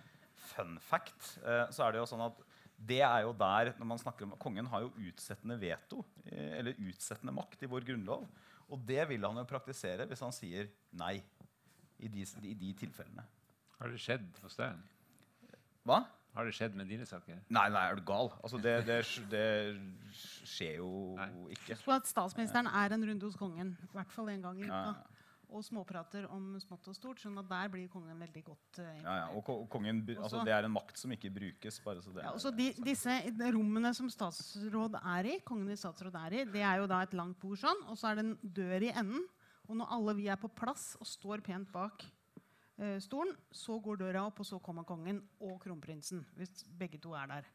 [0.49, 1.39] Fun fact.
[1.45, 2.43] Eh, så er det jo sånn at
[2.79, 6.79] det er jo der når man snakker om, Kongen har jo utsettende veto, eh, eller
[6.89, 8.29] utsettende makt, i vår grunnlov.
[8.69, 10.69] Og det vil han jo praktisere hvis han sier
[11.01, 11.17] nei
[11.99, 13.25] i de, i de tilfellene.
[13.79, 14.77] Har det skjedd hos deg?
[15.89, 16.03] Hva?
[16.39, 17.41] Har det skjedd med dine saker?
[17.51, 18.31] Nei, nei, er du gal?
[18.47, 19.01] Altså, det, det,
[19.33, 19.47] det
[20.15, 21.29] skjer jo nei.
[21.57, 21.77] ikke.
[21.83, 23.75] Så at statsministeren er en runde hos kongen.
[23.83, 24.85] I hvert fall én gang i uka.
[24.95, 27.23] Ja og småprater om smått og stort.
[27.23, 30.69] sånn at der blir kongen veldig godt uh, ja, ja, og kongen, altså, Det er
[30.69, 31.81] en makt som ikke brukes.
[31.85, 33.17] bare så det ja, også de, Disse
[33.55, 37.17] rommene som statsråd er i, kongen i statsråd er i, det er jo da et
[37.17, 39.25] langt bord sånn, og så er det en dør i enden.
[39.69, 42.05] Og når alle vi er på plass og står pent bak
[43.03, 46.21] stolen, så går døra opp, og så kommer kongen og kronprinsen.
[46.39, 47.49] Hvis begge to er der.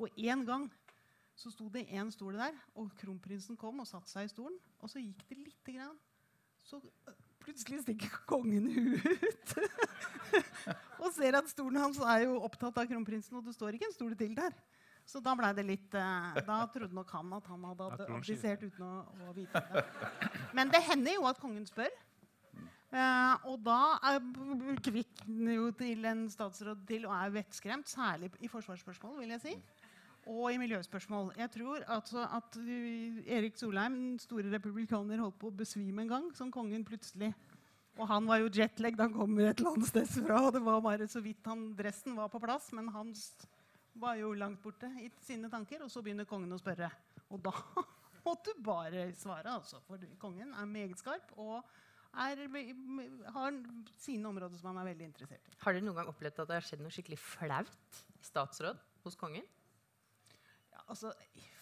[0.00, 0.70] Og én gang
[1.36, 4.56] så sto det én stol der, og kronprinsen kom og satte seg i stolen.
[4.80, 5.98] Og så gikk det lite grann.
[6.64, 6.80] Så
[7.40, 9.54] Plutselig stikker kongen huet ut
[11.02, 13.96] og ser at stolen hans er jo opptatt av kronprinsen, og det står ikke en
[13.96, 14.52] stol til der.
[15.08, 18.84] Så da ble det litt uh, Da trodde nok han at han hadde abdisert uten
[18.84, 18.92] å,
[19.24, 19.84] å, vite det.
[20.54, 21.90] Men det hender jo at kongen spør.
[22.90, 24.18] Uh, og da er
[24.82, 29.54] kvikken jo til en statsråd til og er vettskremt, særlig i forsvarsspørsmål, vil jeg si
[30.28, 31.32] og i miljøspørsmål.
[31.38, 32.56] Jeg tror altså at
[33.26, 37.32] Erik Solheim, den store republikaner, holdt på å besvime en gang som kongen plutselig.
[37.98, 40.42] Og han var jo jetlag han kom et eller annet sted fra.
[40.46, 43.12] Og Det var bare så vidt han, dressen var på plass, men han
[44.00, 45.82] var jo langt borte i sine tanker.
[45.84, 46.90] Og så begynner kongen å spørre.
[47.30, 47.54] Og da
[48.26, 49.82] måtte du bare svare, altså.
[49.88, 51.64] For kongen er meget skarp og
[52.10, 52.42] er,
[53.34, 53.56] har
[54.00, 55.56] sine områder som han er veldig interessert i.
[55.62, 59.18] Har dere noen gang opplevd at det har skjedd noe skikkelig flaut i statsråd hos
[59.20, 59.46] kongen?
[60.90, 61.12] altså,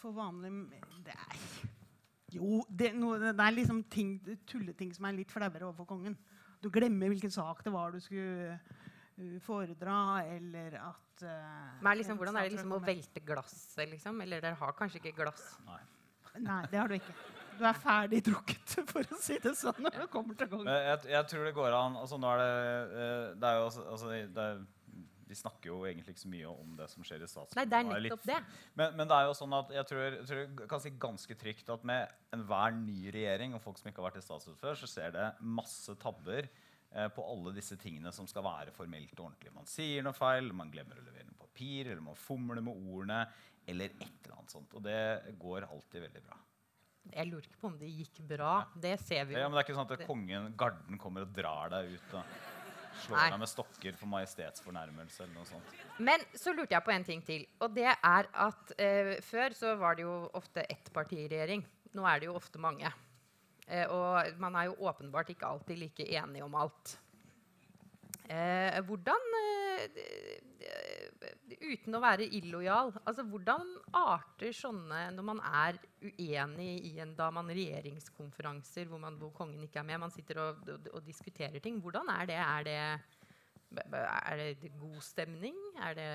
[0.00, 0.50] for vanlig
[1.04, 1.42] det er,
[2.32, 6.16] Jo, det, no, det er liksom ting, tulleting som er litt flauere overfor kongen.
[6.62, 12.18] Du glemmer hvilken sak det var du skulle uh, foredra, eller at uh, Men liksom,
[12.20, 14.20] Hvordan er det liksom å velte glasset, liksom?
[14.24, 15.54] Eller dere har kanskje ikke glass?
[15.66, 15.80] Nei.
[16.44, 17.14] Nei, det har du ikke.
[17.58, 19.82] Du er ferdig drukket, for å si det sånn.
[19.84, 20.72] når det kommer til kongen.
[20.72, 22.50] Jeg, jeg, tror det går an altså nå er det,
[22.94, 24.60] uh, det er jo altså, det er,
[25.28, 27.58] vi snakker jo egentlig ikke så mye om det som skjer i statsrådet.
[27.58, 28.38] Nei, det er nettopp det.
[28.78, 31.36] Men, men, det er jo sånn at jeg tror, jeg tror jeg kan si ganske
[31.42, 34.80] trygt at med enhver ny regjering og folk som ikke har vært i statsråd før,
[34.80, 35.28] så ser det
[35.60, 39.52] masse tabber eh, på alle disse tingene som skal være formelt og ordentlig.
[39.56, 43.22] Man sier noe feil, man glemmer å levere noe papir, eller man fomler med ordene,
[43.68, 44.78] eller et eller annet sånt.
[44.78, 45.00] Og det
[45.40, 46.40] går alltid veldig bra.
[47.08, 48.52] Jeg lurer ikke på om det gikk bra.
[48.76, 49.40] Det ser vi jo.
[49.40, 52.06] Ja, men det er ikke sånn at kongen, garden kommer og drar deg ut.
[52.12, 52.22] Da
[53.04, 55.74] slår deg med stokker for majestetsfornærmelse eller noe sånt.
[56.02, 57.44] Men så lurte jeg på en ting til.
[57.64, 61.64] Og det er at eh, før så var det jo ofte ettpartiregjering.
[61.96, 62.90] Nå er det jo ofte mange.
[63.68, 66.98] Eh, og man er jo åpenbart ikke alltid like enig om alt.
[68.28, 69.88] Eh, hvordan eh,
[71.62, 72.92] uten å være illojal.
[73.04, 73.64] Altså, hvordan
[73.96, 79.64] arter sånne når man er uenig i en da man regjeringskonferanser hvor, man, hvor kongen
[79.66, 81.80] ikke er med, man sitter og, og, og, diskuterer ting.
[81.82, 82.38] Hvordan er det?
[82.44, 82.78] Er det,
[83.88, 85.58] er det god stemning?
[85.82, 86.12] Er det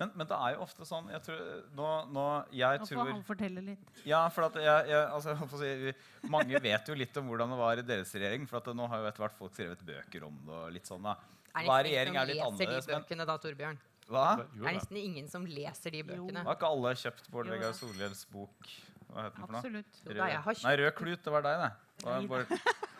[0.00, 1.40] men, men, det er jo ofte sånn jeg tror,
[1.76, 2.22] nå, nå,
[2.56, 3.90] jeg nå får han fortelle litt.
[4.08, 5.92] Ja, for at jeg, jeg, altså, si,
[6.32, 8.46] Mange vet jo litt om hvordan det var i deres regjering.
[8.48, 10.56] For at nå har jo etter hvert folk skrevet bøker om det.
[10.56, 11.18] og litt sånn da.
[11.52, 12.88] Hver regjering er litt annerledes.
[12.88, 13.80] De bøkene, da, Torbjørn?
[14.10, 14.26] Hva?
[14.42, 16.42] Det er nesten ingen som leser de bøkene.
[16.46, 18.70] Har ikke alle kjøpt Bård Vegar Solhjells bok?
[19.10, 19.60] Hva heter den for noe?
[19.60, 20.00] Absolutt.
[20.06, 20.20] Rød.
[20.20, 20.64] Kjøpt...
[20.66, 21.20] Nei, Rød klut.
[21.24, 21.70] Det var deg, det.
[22.00, 22.60] det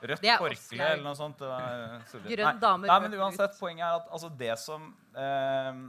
[0.00, 1.42] Rødt forkle eller noe sånt.
[2.24, 5.80] Grønn dame, Nei, men uansett, Poenget er at altså, det som eh,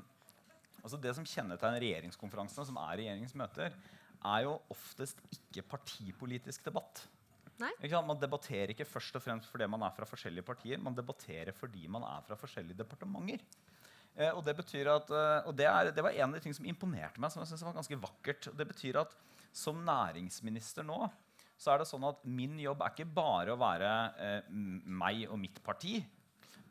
[0.81, 3.75] altså, Det som kjennetegner regjeringskonferansene, som er regjeringens møter,
[4.21, 7.05] er jo oftest ikke partipolitisk debatt.
[7.61, 10.81] Man debatterer ikke først og fremst fordi man er fra forskjellige partier.
[10.81, 13.43] Man debatterer fordi man er fra forskjellige departementer.
[14.17, 16.59] Eh, og det betyr at, eh, og det, er, det, var en av de tingene
[16.59, 17.31] som imponerte meg.
[17.33, 18.49] som jeg synes var ganske vakkert.
[18.57, 19.15] Det betyr at
[19.51, 21.05] som næringsminister nå
[21.61, 25.37] så er det sånn at min jobb er ikke bare å være eh, meg og
[25.43, 25.99] mitt parti.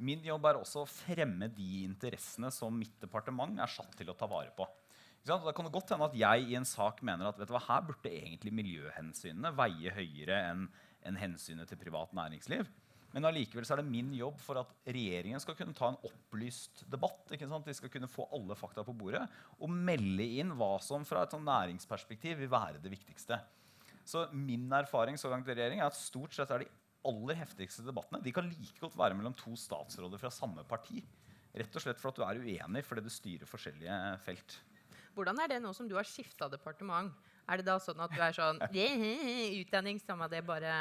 [0.03, 4.17] Min jobb er også å fremme de interessene som mitt departement er satt til å
[4.19, 4.67] ta vare på.
[5.23, 8.11] Da kan det godt hende at jeg i en sak mener at hva, her burde
[8.11, 10.65] egentlig miljøhensynene veie høyere enn
[11.07, 12.67] en hensynet til privat næringsliv.
[13.11, 17.33] Men allikevel er det min jobb for at regjeringen skal kunne ta en opplyst debatt.
[17.33, 19.25] De skal kunne få alle fakta på bordet
[19.59, 23.41] og melde inn hva som fra et næringsperspektiv vil være det viktigste.
[24.07, 26.71] Så min erfaring så langt i regjering er at stort sett er de
[27.11, 31.03] aller heftigste debattene de kan like godt være mellom to statsråder fra samme parti.
[31.51, 34.61] Rett og slett for at du er uenig fordi du styrer forskjellige felt.
[35.17, 37.11] Hvordan er det nå som du har skifta departement?
[37.51, 38.61] Er det da sånn at du er sånn
[39.61, 40.75] Utdanning, samme det, bare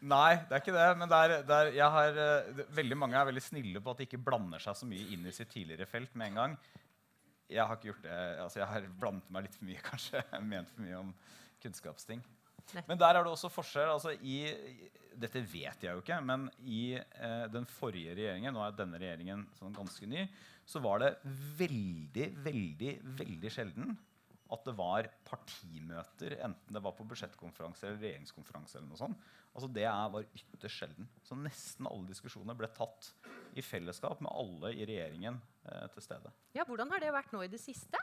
[0.00, 0.88] Nei, det er ikke det.
[0.96, 4.08] Men det er, det er, har, det, veldig mange er veldig snille på at de
[4.08, 6.58] ikke blander seg så mye inn i sitt tidligere felt med en gang.
[7.50, 8.18] Jeg har ikke gjort det.
[8.44, 10.24] Altså, jeg har blandet meg litt for mye, kanskje.
[10.40, 11.14] Ment for mye om
[11.60, 12.22] kunnskapsting.
[12.86, 13.92] Men der er det også forskjell.
[13.92, 14.38] Altså, i,
[15.20, 19.42] dette vet jeg jo ikke, men i eh, den forrige regjeringen, nå er denne regjeringen
[19.58, 20.24] sånn ganske ny,
[20.70, 21.10] så var det
[21.58, 23.96] veldig, veldig, veldig sjelden
[24.54, 28.78] at det var partimøter, enten det var på budsjettkonferanse eller regjeringskonferanse.
[28.78, 29.28] eller noe sånt.
[29.54, 31.08] Altså Det var ytterst sjelden.
[31.26, 33.12] Så nesten alle diskusjoner ble tatt
[33.58, 36.32] i fellesskap med alle i regjeringen eh, til stede.
[36.54, 37.98] Ja, Hvordan har det vært nå i det siste?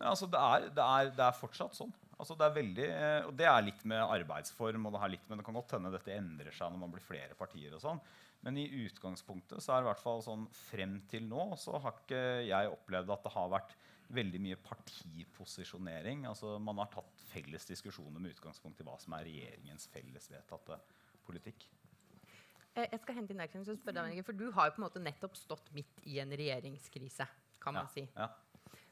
[0.00, 1.92] Nei, altså det, er, det, er, det er fortsatt sånn.
[2.20, 5.30] Altså det, er veldig, eh, og det er litt med arbeidsform, og det, har litt
[5.30, 7.74] det kan godt hende dette endrer seg når man blir flere partier.
[7.76, 8.02] og sånn.
[8.44, 11.98] Men i utgangspunktet så er det i hvert fall sånn frem til nå så har
[11.98, 13.74] ikke jeg opplevd at det har vært
[14.14, 16.26] veldig mye partiposisjonering.
[16.30, 20.78] Altså Man har tatt felles diskusjoner med utgangspunkt i hva som er regjeringens felles vedtatte
[21.26, 21.66] politikk.
[22.74, 25.72] Eh, jeg skal hente inn deg, for Du har jo på en måte nettopp stått
[25.74, 27.26] midt i en regjeringskrise.
[27.60, 28.06] kan man ja, si.
[28.16, 28.28] Ja.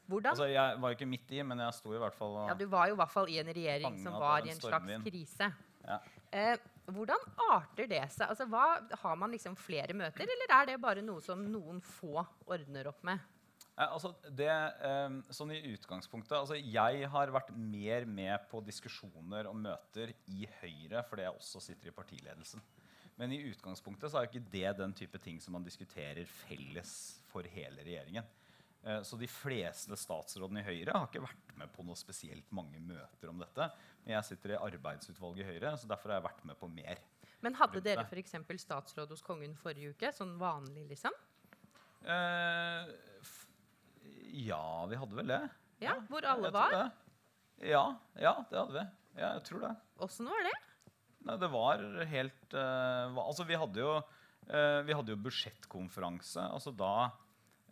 [0.09, 0.31] Hvordan?
[0.31, 2.89] Altså, jeg var ikke midt i, men jeg sto i hvert fall Ja, Du var
[2.89, 5.51] jo i hvert fall i en regjering som var i en slags krise.
[5.85, 5.97] Ja.
[6.33, 6.57] Eh,
[6.89, 8.27] hvordan arter det seg?
[8.29, 12.25] Altså, hva, har man liksom flere møter, eller er det bare noe som noen få
[12.49, 13.21] ordner opp med?
[13.79, 14.49] Altså, det,
[14.83, 20.43] um, sånn i utgangspunktet, altså, Jeg har vært mer med på diskusjoner og møter i
[20.59, 22.63] Høyre fordi jeg også sitter i partiledelsen.
[23.19, 26.91] Men i utgangspunktet så er jo ikke det den type ting som man diskuterer felles
[27.31, 28.27] for hele regjeringen.
[28.83, 32.83] Uh, så de fleste statsrådene i Høyre har ikke vært med på noe spesielt mange
[32.83, 33.71] møter om dette.
[34.03, 36.99] Men jeg sitter i arbeidsutvalget i Høyre, så derfor har jeg vært med på mer.
[37.39, 38.35] Men hadde dere f.eks.
[38.65, 40.11] statsråd hos kongen forrige uke?
[40.11, 41.15] Sånn vanlig, liksom?
[42.03, 42.91] Uh,
[44.29, 45.43] ja, vi hadde vel det.
[45.83, 46.75] Ja, Hvor alle var?
[47.63, 47.83] Ja,
[48.19, 48.85] ja, det hadde vi.
[49.19, 49.71] Ja, jeg tror det.
[50.03, 50.55] Åssen var det?
[51.27, 56.45] Nei, det var helt uh, Altså, vi hadde jo, uh, vi hadde jo budsjettkonferanse.
[56.45, 57.09] Altså da,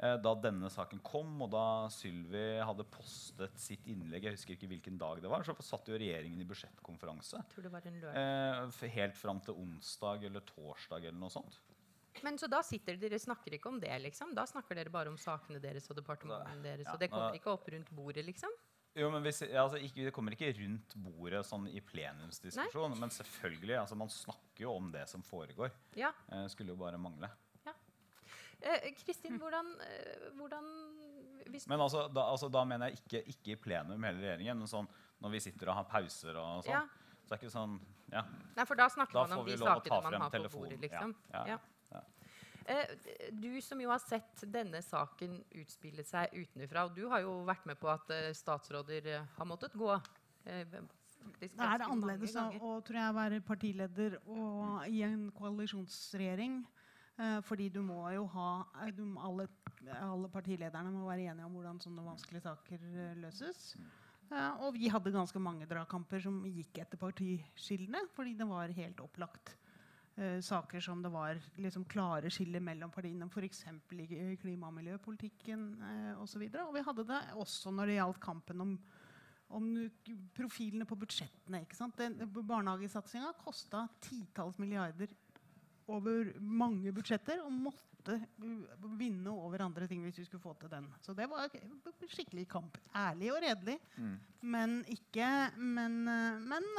[0.02, 4.72] uh, da denne saken kom, og da Sylvi hadde postet sitt innlegg Jeg husker ikke
[4.74, 5.48] hvilken dag det var.
[5.48, 7.40] Så satt jo regjeringen i budsjettkonferanse.
[7.40, 8.92] Jeg tror det var en lørdag.
[8.98, 11.62] helt fram til onsdag eller torsdag eller noe sånt.
[12.26, 14.34] Men så da sitter dere snakker ikke om det, liksom?
[14.38, 16.90] Da snakker dere bare om sakene deres og departementene deres?
[16.94, 18.54] Og det kommer ikke opp rundt bordet, liksom?
[18.98, 22.96] Jo, men hvis, altså, ikke, Det kommer ikke rundt bordet sånn i plenumsdiskusjon.
[22.98, 25.70] Men selvfølgelig, altså, man snakker jo om det som foregår.
[26.00, 26.12] Ja.
[26.34, 27.30] Eh, skulle jo bare mangle.
[27.68, 27.76] Ja.
[28.62, 30.72] Eh, Kristin, hvordan, eh, hvordan
[31.68, 34.90] Men altså da, altså, da, mener jeg ikke, ikke, i plenum hele regjeringen, men sånn
[35.22, 36.74] når vi sitter og har pauser og sånn.
[36.74, 36.82] Ja.
[37.24, 37.80] Så det er ikke sånn,
[38.12, 38.22] ja.
[38.56, 41.16] Nei, for da snakker da man om de sakene man har på bordet, liksom.
[41.32, 41.58] Ja, ja.
[42.68, 42.90] Eh,
[43.32, 47.68] du som jo har sett denne saken utspille seg utenfra, og du har jo vært
[47.70, 49.94] med på at eh, statsråder eh, har måttet gå.
[50.44, 56.62] Det er annerledes å tror jeg, være partileder og i en koalisjonsregjering.
[57.44, 58.50] fordi du må jo ha
[58.94, 59.48] du, alle,
[59.98, 62.86] alle, partilederne må være enige om hvordan sånne vanskelige saker
[63.18, 63.76] løses.
[64.62, 69.58] og vi hadde ganske mange dragkamper som gikk etter partiskillene, fordi det var helt opplagt
[70.18, 73.66] uh, saker som det var liksom, klare skiller mellom partiene, f.eks.
[73.94, 76.48] i klima- og miljøpolitikken eh, osv.
[76.48, 78.74] Og, og vi hadde det også når det gjaldt kampen om,
[79.58, 79.70] om
[80.36, 81.64] profilene på budsjettene.
[82.38, 85.14] Barnehagesatsinga kosta titalls milliarder
[85.88, 88.18] over mange budsjetter og måtte
[88.98, 90.88] vinne over andre ting hvis vi skulle få til den.
[91.04, 91.50] Så det var
[92.08, 92.78] skikkelig kamp.
[92.96, 94.16] Ærlig og redelig, mm.
[94.54, 95.28] men ikke
[95.58, 96.00] men,
[96.48, 96.72] men,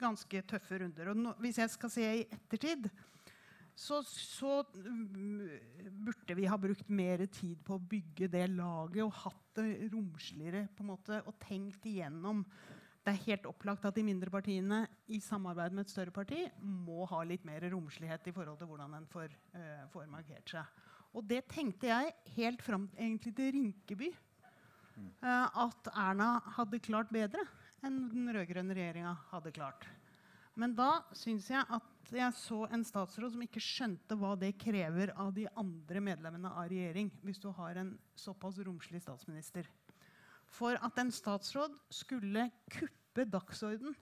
[0.00, 1.12] ganske tøffe runder.
[1.12, 2.88] Og no, hvis jeg skal se i ettertid,
[3.78, 9.44] så, så, burde vi ha brukt mer tid på å bygge det laget og hatt
[9.60, 12.42] det romsligere på en måte, og tenkt igjennom
[13.08, 17.06] det er helt opplagt at de mindre partiene i samarbeid med et større parti må
[17.08, 20.82] ha litt mer romslighet i forhold til hvordan en får, uh, får markert seg.
[21.16, 27.46] Og det tenkte jeg helt fram egentlig til Rinkeby uh, at Erna hadde klart bedre
[27.86, 29.88] enn den rød-grønne regjeringa hadde klart.
[30.58, 35.14] Men da syns jeg at jeg så en statsråd som ikke skjønte hva det krever
[35.16, 39.68] av de andre medlemmene av regjering hvis du har en såpass romslig statsminister
[40.52, 43.96] for at en statsråd skulle kuppe dagsorden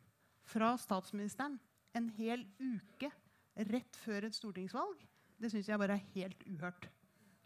[0.47, 1.59] fra statsministeren
[1.97, 3.11] en hel uke
[3.57, 5.01] rett før et stortingsvalg,
[5.41, 6.89] det syns jeg bare er helt uhørt.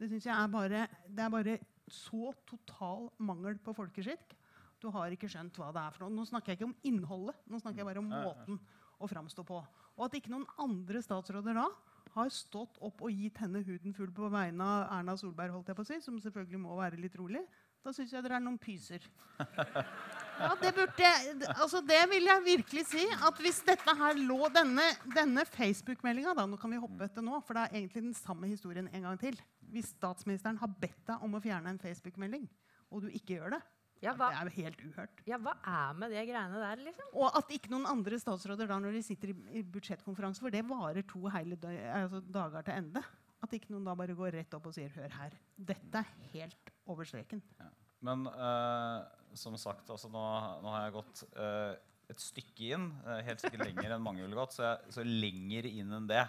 [0.00, 1.58] Det er bare, det er bare
[1.90, 4.36] så total mangel på folkeskikk.
[4.80, 6.14] Du har ikke skjønt hva det er for noe.
[6.16, 8.60] Nå snakker jeg ikke om innholdet, nå snakker jeg bare om måten
[9.00, 9.60] å framstå på.
[9.98, 11.66] Og at ikke noen andre statsråder da
[12.14, 15.78] har stått opp og gitt henne huden full på vegne av Erna Solberg, holdt jeg
[15.78, 17.44] på å si, som selvfølgelig må være litt rolig,
[17.84, 19.04] da syns jeg dere er noen pyser.
[20.40, 21.10] Ja, det, burde,
[21.52, 23.04] altså det vil jeg virkelig si.
[23.28, 27.58] at Hvis dette her lå denne, denne Facebook-meldinga Nå kan vi hoppe etter nå, for
[27.58, 29.36] det er egentlig den samme historien en gang til.
[29.70, 32.48] Hvis statsministeren har bedt deg om å fjerne en Facebook-melding,
[32.90, 33.60] og du ikke gjør det,
[34.00, 35.18] ja, hva, det er jo helt uhørt.
[35.28, 36.80] Ja, Hva er med de greiene der?
[36.86, 37.10] liksom?
[37.20, 40.64] Og at ikke noen andre statsråder da når de sitter i, i budsjettkonferanse, for det
[40.68, 41.58] varer to hele
[41.92, 43.02] altså dager til ende,
[43.44, 45.36] at ikke noen da bare går rett opp og sier 'hør her'.
[45.56, 47.42] Dette er helt over streken.
[47.60, 47.68] Ja.
[48.08, 49.04] Men uh,
[49.38, 50.24] som sagt, altså, nå,
[50.64, 51.72] nå, har jeg gått uh,
[52.10, 52.86] et stykke inn.
[53.06, 54.56] Uh, helt sikkert lenger enn mange ville gått.
[54.56, 56.24] Så, jeg, så lenger inn enn det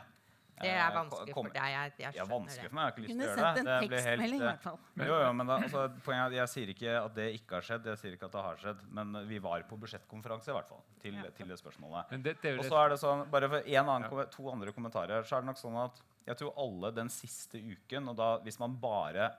[0.62, 1.72] det er vanskelig for deg.
[1.74, 2.84] Jeg, jeg ja, vanskelig for meg.
[2.84, 3.66] Jeg har ikke lyst til å gjøre det.
[3.68, 4.80] det blir helt, i hvert fall.
[5.02, 8.02] Jo, jo, men da, altså, poenget, jeg sier ikke at det ikke har skjedd, jeg
[8.02, 8.84] sier ikke at det har skjedd.
[9.00, 11.34] Men vi var på budsjettkonferanse i hvert fall, til, ja.
[11.38, 12.18] til det spørsmålet.
[12.54, 14.28] Og så er det sånn, bare for annen, ja.
[14.36, 18.12] to andre kommentarer, så er det nok sånn at jeg tror alle den siste uken,
[18.12, 19.32] og da hvis man bare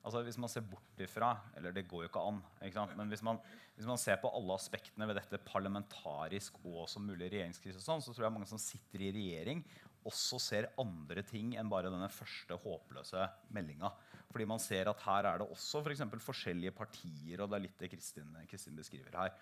[0.00, 2.40] altså Hvis man ser bort ifra Eller det går jo ikke an.
[2.66, 3.40] Ikke men hvis man,
[3.76, 8.14] hvis man, ser på alle aspektene ved dette parlamentarisk og som mulig regjeringskrise, sånn, så
[8.14, 9.62] tror jeg mange som sitter i regjering,
[10.08, 13.92] også ser andre ting enn bare denne første håpløse meldinga.
[14.30, 17.64] Fordi man ser at her er det også for eksempel, forskjellige partier, og det er
[17.66, 19.34] litt det Kristin, Kristin beskriver her.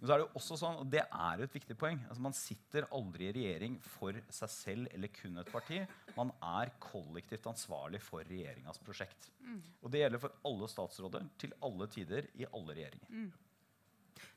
[0.00, 2.36] Men så er det jo også sånn, og det er et viktig poeng, altså man
[2.36, 5.82] sitter aldri i regjering for seg selv eller kun et parti.
[6.16, 9.28] Man er kollektivt ansvarlig for regjeringas prosjekt.
[9.44, 9.60] Mm.
[9.84, 13.12] Og det gjelder for alle statsråder til alle tider i alle regjeringer.
[13.12, 13.28] Mm.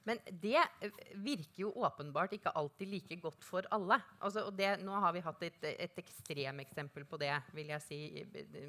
[0.08, 4.00] Men det eh, virker jo åpenbart ikke alltid like godt for alle.
[4.20, 8.00] Altså, det, nå har vi hatt et, et ekstremeksempel på det vil jeg si,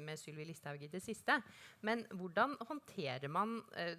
[0.05, 1.37] med Sylvi Listhaug i det siste.
[1.83, 3.97] Men hvordan håndterer man eh,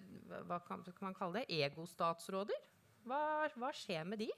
[0.49, 2.65] hva kan, kan man kalle det, egostatsråder?
[3.07, 3.21] Hva,
[3.55, 4.31] hva, skjer med de?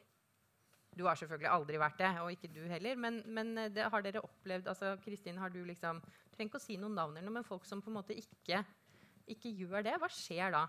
[0.99, 2.99] Du har selvfølgelig aldri vært det, og ikke du heller.
[2.99, 6.03] Men, men eh, det, har dere opplevd altså, Kristin, har du liksom
[6.35, 8.65] trenger ikke å si noen navn, men folk som på en måte ikke,
[9.31, 10.67] ikke gjør det, hva skjer da?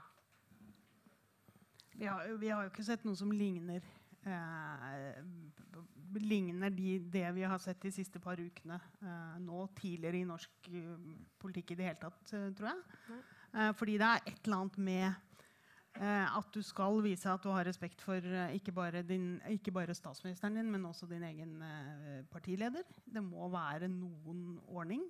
[2.00, 3.84] Vi har, vi har, jo ikke sett noe som ligner
[4.24, 5.18] eh,
[6.24, 10.70] ligner de, det vi har sett de siste par ukene eh, nå tidligere i norsk
[10.74, 13.20] uh, politikk i det hele tatt, uh, tror jeg.
[13.56, 15.06] Eh, fordi det er et eller annet med
[15.98, 19.74] eh, at du skal vise at du har respekt for eh, ikke bare, din, ikke,
[19.74, 21.58] bare statsministeren din, men også din egen
[22.32, 22.86] partileder.
[23.06, 25.04] Det må være noen ordning.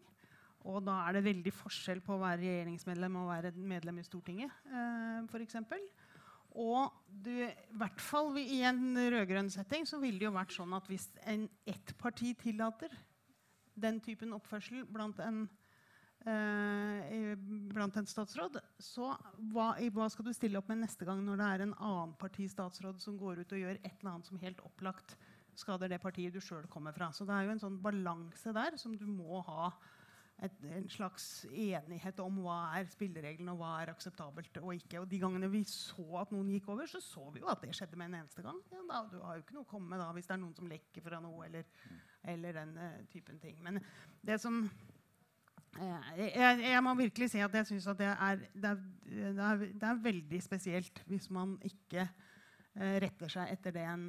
[0.68, 4.52] Og da er det veldig forskjell på å være regjeringsmedlem og være medlem i Stortinget.
[4.68, 5.84] Eh, for eksempel.
[6.60, 10.76] Og du, i hvert fall i en rød-grønn setting så ville det jo vært sånn
[10.76, 12.92] at hvis en, ett parti tillater
[13.80, 15.46] den typen oppførsel blant en,
[16.28, 17.32] eh,
[17.72, 19.14] blant en statsråd, så
[19.54, 23.00] hva, hva, skal du stille opp med neste gang når det er en annen partistatsråd
[23.04, 25.16] som går ut og gjør et eller annet som helt opplagt
[25.60, 27.14] skader det partiet du sjøl kommer fra?
[27.16, 29.72] Så det er jo en sånn balanse der som du må ha
[30.46, 35.02] et, en slags enighet om hva er spillereglene og hva er akseptabelt og ikke.
[35.02, 37.74] Og de gangene vi så at noen gikk over, så så vi jo at det
[37.76, 38.62] skjedde med en eneste gang.
[38.72, 40.56] Ja, da, du har jo ikke noe å komme med da hvis det er noen
[40.58, 41.68] som lekker fra noe, eller,
[42.36, 43.60] eller den uh, typen ting.
[43.66, 43.82] Men
[44.26, 48.72] det som uh, jeg, jeg, må virkelig si at jeg syns at det er, det,
[48.72, 52.08] er, det, er, det er, veldig spesielt hvis man ikke
[52.80, 54.06] retter seg etter det en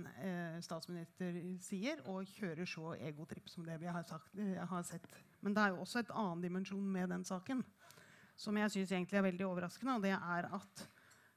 [0.63, 5.09] statsminister sier, og kjører så egotripp som det vi har, sagt, har sett
[5.41, 7.65] men det er jo også et annen dimensjon med den saken
[8.41, 9.97] som jeg syns er veldig overraskende.
[9.97, 10.87] og det er at,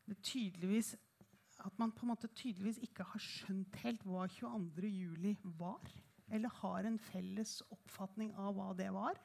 [0.07, 0.95] det
[1.63, 5.35] at man på en måte tydeligvis ikke har skjønt helt hva 22.07.
[5.59, 5.91] var.
[6.31, 9.19] Eller har en felles oppfatning av hva det var.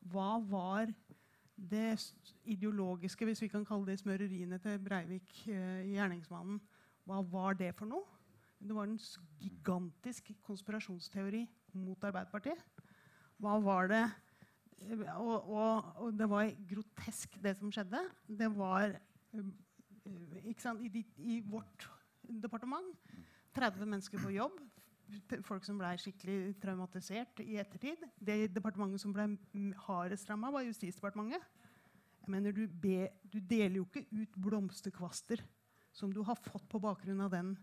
[0.00, 0.92] Hva var
[1.58, 1.98] det
[2.46, 6.60] ideologiske, hvis vi kan kalle det smøreriene til Breivik, eh, gjerningsmannen,
[7.08, 8.04] hva var det for noe?
[8.58, 8.98] Det var en
[9.40, 11.44] gigantisk konspirasjonsteori
[11.78, 12.60] mot Arbeiderpartiet.
[13.38, 14.02] Hva var det
[15.18, 18.02] og, og, og, det var grotesk, det som skjedde.
[18.38, 18.94] Det var
[20.62, 21.88] sant, i, i, vårt
[22.22, 22.92] departement
[23.56, 24.60] 30 mennesker på jobb.
[25.46, 28.04] Folk som ble skikkelig traumatisert i ettertid.
[28.20, 29.30] Det departementet som ble
[29.86, 31.42] hardest ramma, var Justisdepartementet.
[32.22, 35.42] Jeg mener, du, be, du, deler jo ikke ut blomsterkvaster
[35.98, 37.54] som du har fått på bakgrunn av den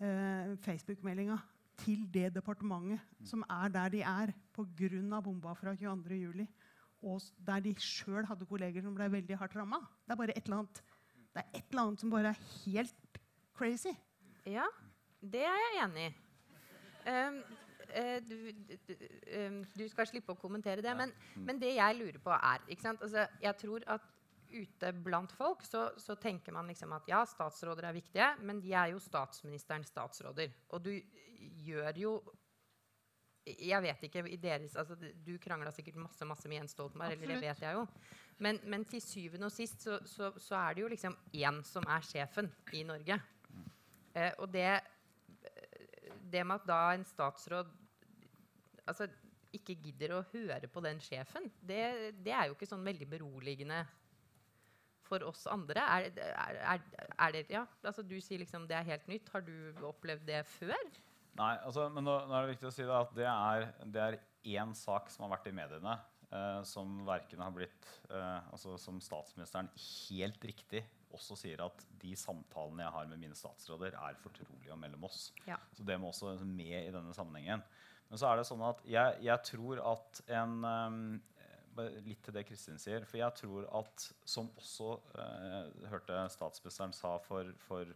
[0.00, 1.38] eh, Facebook-meldinga
[1.78, 5.20] til det departementet som er der de er pga.
[5.22, 6.46] bomba fra 22.07.
[7.06, 9.78] Og der de sjøl hadde kolleger som ble veldig hardt ramma.
[10.02, 10.82] Det er bare et eller annet
[11.34, 13.18] det er et eller annet som bare er helt
[13.54, 13.94] crazy.
[14.48, 14.66] Ja,
[15.20, 16.14] det er jeg enig i.
[17.08, 17.36] Um,
[17.92, 18.34] uh, du,
[18.88, 18.94] du,
[19.38, 23.26] um, du, skal slippe å kommentere det, men, men det jeg lurer på, er altså,
[23.42, 24.08] Jeg tror at
[24.50, 28.72] ute blant folk så, så, tenker man liksom at ja, statsråder er viktige, men de
[28.72, 30.52] er jo statsministerens statsråder.
[30.74, 30.92] Og du
[31.64, 32.18] gjør jo
[33.48, 37.40] Jeg vet ikke deres, altså, Du krangla sikkert masse masse med Jens Stoltenberg, eller det
[37.40, 37.86] vet jeg jo.
[38.38, 41.86] Men, men til syvende og sist så, så, så, er det jo liksom én som
[41.88, 43.18] er sjefen i Norge.
[44.14, 44.80] Eh, og det,
[46.30, 47.70] det med at da en statsråd
[48.86, 49.08] altså,
[49.56, 53.80] ikke gidder å høre på den sjefen, det, det er jo ikke sånn veldig beroligende
[55.08, 55.82] for oss andre?
[55.82, 56.84] Er, er, er,
[57.18, 59.30] er det, ja, altså du sier liksom det er helt nytt.
[59.34, 60.90] Har du opplevd det før?
[61.38, 64.20] Nei, altså, men nå, nå, er det viktig å si at det er, det er
[64.58, 65.94] én sak som har vært i mediene,
[66.32, 70.82] eh, som verken har blitt eh, altså, Som statsministeren helt riktig
[71.14, 75.30] også sier at de samtalene jeg har med mine statsråder, er fortrolige og mellom oss.
[75.48, 75.56] Ja.
[75.76, 77.64] Så det må også med i denne sammenhengen.
[78.08, 81.00] Men så er det sånn at jeg, jeg tror at en, um,
[82.06, 83.06] litt til det Kristin sier.
[83.08, 87.92] For jeg tror at, som også eh, hørte statsministeren sa for, for,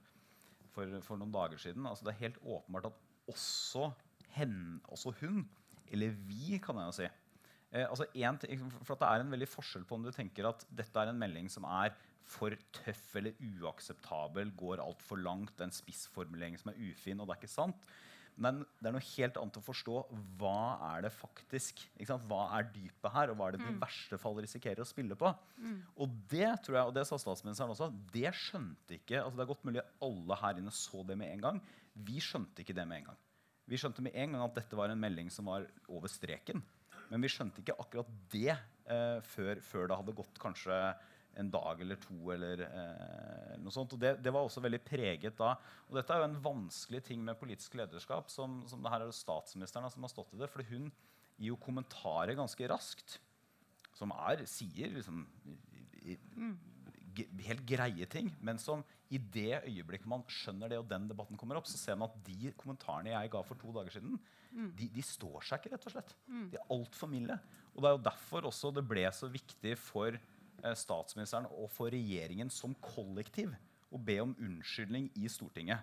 [0.75, 3.03] for, for, noen dager siden altså Det er helt åpenbart at
[3.33, 3.91] også,
[4.37, 5.45] hen, også hun,
[5.93, 8.41] eller vi, kan jeg jo si eh, altså en,
[8.83, 11.51] for Det er en veldig forskjell på om du tenker at dette er en melding
[11.53, 11.95] som er
[12.33, 17.43] for tøff eller uakseptabel, går altfor langt, en spissformulering som er ufin, og det er
[17.43, 17.89] ikke sant.
[18.41, 19.97] Men det er noe helt annet å forstå
[20.41, 23.83] hva er det faktisk Hva er dypet her, og hva er det du i mm.
[23.83, 25.33] verste fall risikerer å spille på?
[25.61, 25.77] Mm.
[26.01, 29.53] Og det tror jeg, og det sa statsministeren også, det skjønte ikke altså Det er
[29.53, 31.61] godt mulig alle her inne så det med en gang.
[32.09, 33.21] Vi skjønte ikke det med en gang.
[33.69, 36.65] Vi skjønte med en gang at dette var en melding som var over streken.
[37.13, 40.79] Men vi skjønte ikke akkurat det eh, før, før det hadde gått kanskje
[41.41, 42.19] en dag eller to.
[42.35, 43.95] eller eh, noe sånt.
[43.97, 45.55] Og det, det, var også veldig preget da.
[45.89, 48.31] Og dette er jo en vanskelig ting med politisk lederskap.
[48.31, 50.51] som, som det her er det statsministeren som har stått i det.
[50.53, 50.91] For hun
[51.39, 53.19] gir jo kommentarer ganske raskt.
[53.97, 55.25] Som er, sier liksom
[56.03, 56.53] i, i,
[57.47, 61.59] helt greie ting, men som i det øyeblikket man skjønner det, og den debatten kommer
[61.59, 64.17] opp, så ser man at de kommentarene jeg ga for to dager siden,
[64.51, 64.71] mm.
[64.79, 66.15] de, de, står seg ikke, rett og slett.
[66.27, 66.47] Mm.
[66.53, 67.37] De er altfor milde.
[67.73, 70.17] Og det er jo derfor også det ble så viktig for
[70.79, 73.53] statsministeren og for regjeringen som kollektiv
[73.93, 75.83] å be om unnskyldning i Stortinget.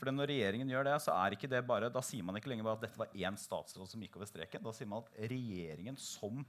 [0.00, 2.66] For når regjeringen gjør det, så er ikke det bare, Da sier man ikke lenger
[2.66, 4.62] bare at dette var én statsråd som gikk over streken.
[4.64, 6.44] Da sier man at regjeringen som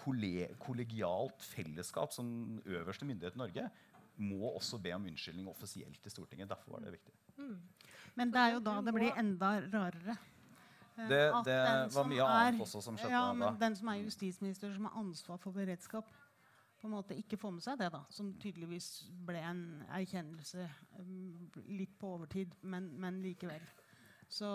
[0.00, 3.68] kollegialt fellesskap, som øverste myndighet i Norge,
[4.20, 6.48] må også be om unnskyldning offisielt til Stortinget.
[6.50, 7.14] Derfor var det viktig.
[7.40, 7.56] Mm.
[8.14, 10.16] Men det er jo da det blir enda rarere.
[10.98, 11.60] Eh, det, det
[11.94, 13.52] var mye annet også som skjedde ja, men da.
[13.62, 16.10] Den som er justisminister, som har ansvar for beredskap,
[16.80, 18.88] på en måte ikke får med seg det, da, som tydeligvis
[19.28, 19.62] ble en
[19.92, 20.64] erkjennelse
[20.98, 23.64] um, litt på overtid, men, men likevel.
[24.30, 24.46] Så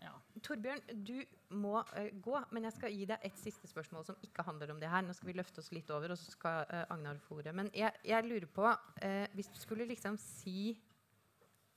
[0.00, 0.14] ja.
[0.42, 1.20] Torbjørn, du
[1.60, 4.80] må uh, gå, men jeg skal gi deg et siste spørsmål som ikke handler om
[4.80, 5.04] det her.
[5.04, 7.54] Nå skal vi løfte oss litt over, og så skal uh, Agnar få ordet.
[7.56, 10.72] Men jeg, jeg, lurer på, uh, hvis du skulle liksom si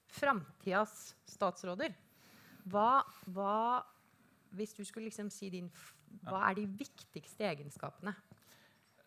[0.09, 1.93] framtidas statsråder,
[2.69, 3.85] hva, hva
[4.51, 5.69] Hvis du skulle liksom si din
[6.25, 8.11] Hva er de viktigste egenskapene?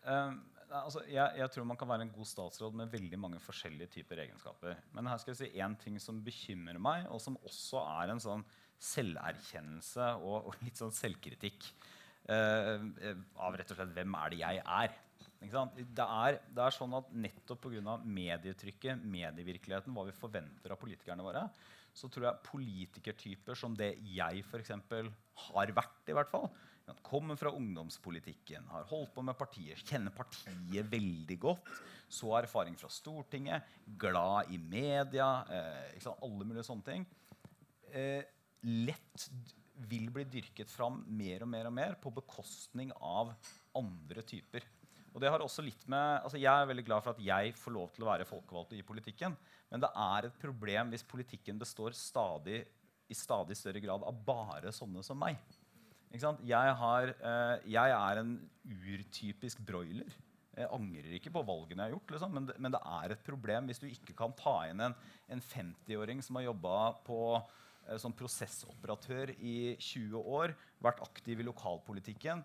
[0.02, 0.38] Um,
[0.80, 4.24] altså, jeg, jeg, tror man kan være en god statsråd med veldig mange forskjellige typer
[4.24, 4.78] egenskaper.
[4.96, 8.22] Men her skal jeg si én ting som bekymrer meg, og som også er en
[8.22, 8.44] sånn
[8.82, 11.68] selverkjennelse og, og litt sånn selvkritikk.
[12.22, 12.78] Uh,
[13.42, 14.98] av rett og slett hvem er det jeg er.
[15.42, 17.96] Det er, det er sånn at Nettopp pga.
[18.06, 21.48] medietrykket, medievirkeligheten, hva vi forventer av politikerne våre,
[21.92, 24.70] så tror jeg politikertyper som det jeg f.eks.
[25.48, 26.48] har vært, i hvert fall,
[27.03, 31.70] Kommer fra ungdomspolitikken, har holdt på med partier, kjenner partiet veldig godt.
[32.12, 33.68] Så erfaring fra Stortinget,
[33.99, 37.07] glad i media, eh, alle mulige sånne ting.
[37.93, 38.24] Eh,
[38.62, 39.28] lett
[39.89, 43.33] vil bli dyrket fram mer og mer og mer på bekostning av
[43.78, 44.66] andre typer.
[45.12, 47.74] Og det har også litt med, altså Jeg er veldig glad for at jeg får
[47.74, 49.37] lov til å være folkevalgt i politikken.
[49.70, 52.64] Men det er et problem hvis politikken består stadig,
[53.09, 55.37] i stadig større grad av bare sånne som meg.
[56.12, 58.36] Jeg, har, eh, jeg, er en
[58.68, 60.12] urtypisk broiler.
[60.52, 63.22] Jeg angrer ikke på valgene jeg har gjort, liksom, men, det, men, det, er et
[63.24, 64.96] problem hvis du ikke kan ta inn en,
[65.32, 70.52] en 50-åring som har jobba eh, som prosessoperatør i 20 år,
[70.84, 72.44] vært aktiv i lokalpolitikken,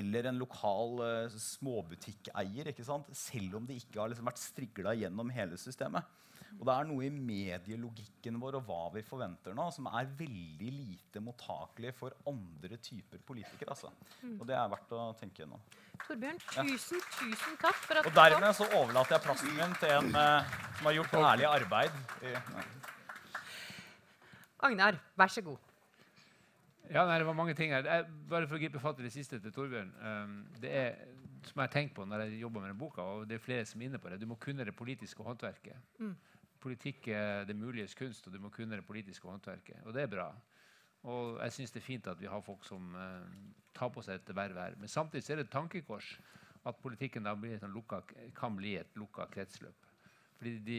[0.00, 2.72] eller en lokal eh, småbutikkeier,
[3.12, 6.08] selv om de ikke har liksom vært strigla gjennom hele systemet.
[6.58, 10.72] Og det er noe i medielogikken vår og hva vi forventer nå, som er veldig
[10.74, 13.70] lite mottakelig for andre typer politikere.
[13.72, 13.92] Altså.
[14.20, 14.34] Mm.
[14.40, 15.62] Og det er verdt å tenke gjennom.
[16.00, 17.08] Torbjørn, tusen, ja.
[17.20, 20.88] tusen takk for at og dermed så overlater jeg plassen min til en uh, som
[20.88, 21.98] har gjort ærlig arbeid.
[24.68, 25.68] Agnar, vær så god.
[26.90, 27.86] Ja, nei, Det var mange ting her.
[27.86, 29.92] Jeg, bare for å gripe fatt i det siste til Torbjørn.
[30.02, 31.04] Um, det er,
[31.46, 33.68] som jeg har tenkt på når jeg jobber med denne boka, og det er flere
[33.68, 35.78] som er inne på det, du må kunne det politiske håndverket.
[36.02, 36.16] Mm
[36.60, 39.82] politikk er det muliges kunst, og du må kunne det politiske håndverket.
[39.84, 40.28] Og det er bra.
[41.08, 43.24] Og jeg syns det er fint at vi har folk som uh,
[43.76, 44.76] tar på seg dette verv her.
[44.80, 46.18] Men samtidig er det et tankekors
[46.68, 48.02] at politikken sånn lukka,
[48.36, 49.86] kan bli et lukka kretsløp.
[50.40, 50.78] Fordi det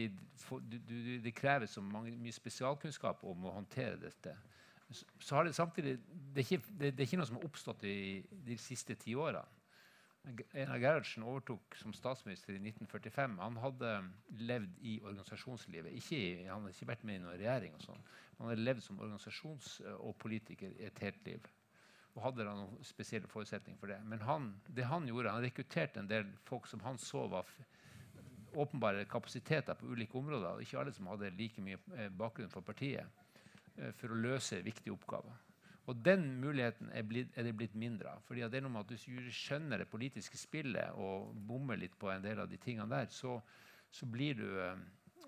[0.70, 4.34] de, de, de krever så mange, mye spesialkunnskap om å håndtere dette.
[4.90, 7.46] Så, så har det samtidig det er, ikke, det, det er ikke noe som har
[7.46, 9.42] oppstått i de siste ti årene.
[10.22, 13.38] Einar Gerhardsen overtok som statsminister i 1945.
[13.42, 13.90] Han hadde
[14.38, 15.96] levd i organisasjonslivet.
[15.98, 17.74] Ikke han hadde ikke vært med i noen regjering.
[17.74, 18.06] og sånn.
[18.38, 21.50] Han hadde levd som organisasjons- og politiker i et helt liv.
[22.14, 23.98] Og hadde da noen spesielle forutsetninger for det.
[24.06, 27.48] Men han, det han gjorde, han rekrutterte en del folk som han så var
[28.52, 30.60] åpenbare kapasiteter på ulike områder.
[30.60, 33.08] Ikke alle som hadde like mye eh, bakgrunn for partiet,
[33.76, 35.34] eh, for å løse viktige oppgaver.
[35.90, 38.22] Og den muligheten er, blitt, er det blitt mindre av.
[38.26, 41.96] fordi det er noe med at Hvis du skjønner det politiske spillet og bommer litt
[41.98, 43.40] på en del av de tingene der, så,
[43.90, 44.76] så, blir, du, eh,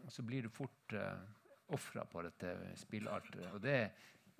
[0.08, 3.50] så blir, du, fort uh, eh, ofra på dette spillalteret.
[3.56, 3.78] Og det,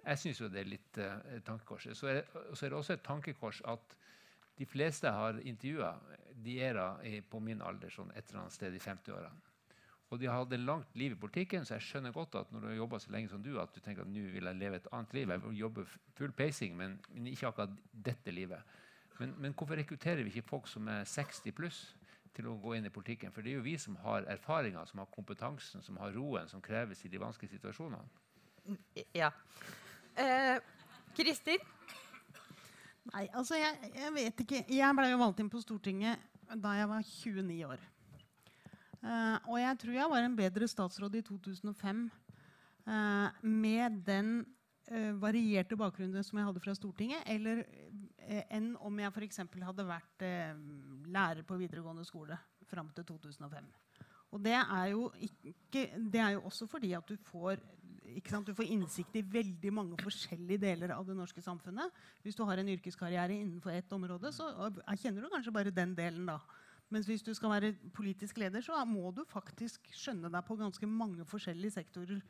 [0.04, 1.88] jeg syns jo det er litt uh, tankekors.
[1.98, 3.98] Så er, så er det også et tankekors at
[4.54, 5.96] de fleste jeg har intervjua,
[6.44, 6.88] de er da
[7.26, 9.53] på min alder sånn et eller annet sted i 50-årene.
[10.12, 12.60] Og de har hatt et langt liv i politikken, så jeg skjønner godt at når
[12.60, 14.78] du har jobba så lenge som du, at du tenker at nå vil jeg leve
[14.78, 15.30] et annet liv.
[15.32, 15.84] Jeg vil jobbe
[16.18, 17.72] full pacing, men, men ikke akkurat
[18.06, 18.74] dette livet.
[19.18, 21.84] Men, men, hvorfor rekrutterer vi ikke folk som er 60 pluss,
[22.34, 23.32] til å gå inn i politikken?
[23.32, 26.62] For det er jo vi som har erfaringer, som har kompetansen, som har roen som
[26.62, 28.02] kreves i de vanskelige situasjonene.
[29.14, 29.30] Ja.
[30.18, 30.58] Eh,
[31.14, 31.62] Kristin?
[33.12, 34.62] Nei, altså jeg, jeg vet ikke.
[34.72, 36.30] Jeg ble jo valgt inn på Stortinget
[36.60, 37.82] da jeg var 29 år.
[39.04, 44.30] Uh, og jeg tror jeg var en bedre statsråd i 2005 uh, eh, med den
[44.88, 47.66] uh, varierte bakgrunnen som jeg hadde fra Stortinget, eller
[48.48, 49.42] enn om jeg f.eks.
[49.44, 50.22] hadde vært
[51.12, 53.66] lærer på videregående skole fram til 2005.
[54.32, 57.60] Og det er, jo ikke, det er jo også fordi at du får,
[58.48, 61.92] du får innsikt i veldig mange forskjellige deler av det norske samfunnet.
[62.24, 64.48] Hvis du har en yrkeskarriere innenfor ett område, så
[64.88, 66.24] erkjenner du kanskje bare den delen.
[66.32, 66.40] da.
[66.92, 70.88] Mens hvis du skal være politisk leder, så må du faktisk skjønne deg på ganske
[70.88, 72.20] mange forskjellige sektorer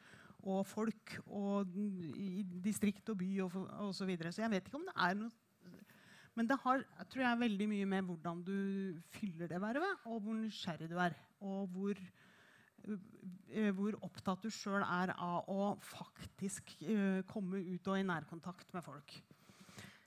[0.45, 3.97] og folk og i distrikt og by og osv.
[3.99, 4.33] Så, videre.
[4.33, 5.33] så jeg vet ikke om det er noe
[6.35, 8.57] Men det har tror jeg, veldig mye med hvordan du
[9.15, 11.15] fyller det vervet, og hvor nysgjerrig du er.
[11.47, 12.01] Og hvor,
[12.89, 18.75] uh, hvor opptatt du sjøl er av å faktisk uh, komme ut og i nærkontakt
[18.75, 19.15] med folk.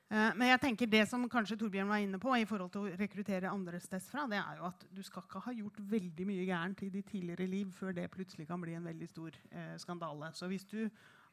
[0.07, 2.95] Eh, men jeg tenker det som kanskje Torbjørn var inne på, i forhold til å
[2.99, 6.45] rekruttere andre steds fra, det er jo at du skal ikke ha gjort veldig mye
[6.47, 10.31] gærent i ditt tidligere liv før det plutselig kan bli en veldig stor eh, skandale.
[10.37, 10.79] Så hvis du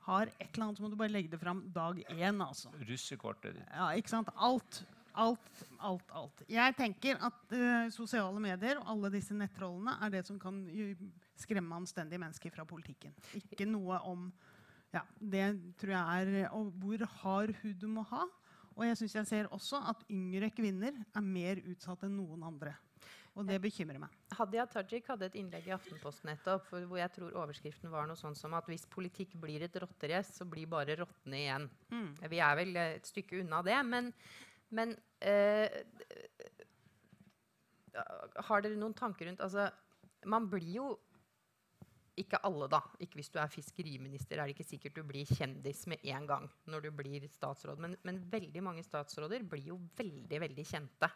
[0.09, 2.43] har et eller annet, så må du bare legge det fram dag én.
[2.43, 2.75] Altså.
[2.91, 3.71] Russekortet ditt.
[3.71, 4.35] Ja, ikke sant?
[4.35, 4.83] Alt.
[5.15, 6.41] Alt, alt, alt.
[6.51, 10.59] Jeg tenker at uh, sosiale medier og alle disse nettrollene er det som kan
[11.39, 13.15] skremme anstendige mennesker fra politikken.
[13.39, 14.27] Ikke noe om
[14.91, 15.47] ja, Det
[15.79, 18.27] tror jeg er Og hvor hard hud du må ha
[18.75, 22.75] og jeg synes jeg ser også at yngre kvinner er mer utsatt enn noen andre.
[23.35, 24.13] Og det bekymrer meg.
[24.39, 28.37] Hadia Tajik hadde et innlegg i Aftenposten nettopp hvor jeg tror overskriften var noe sånn
[28.39, 31.67] som at hvis politikk blir et rotterace, så blir bare rottene igjen.
[31.91, 32.11] Mm.
[32.31, 34.13] Vi er vel et stykke unna det, men,
[34.75, 34.95] men
[35.27, 35.81] øh,
[38.47, 39.69] Har dere noen tanker rundt altså,
[40.27, 40.87] Man blir jo
[42.21, 42.81] ikke alle, da.
[43.03, 46.49] Ikke hvis du er fiskeriminister, er det ikke sikkert du blir kjendis med en gang.
[46.71, 47.79] når du blir statsråd.
[47.79, 51.11] Men, men, veldig mange statsråder blir jo veldig veldig kjente.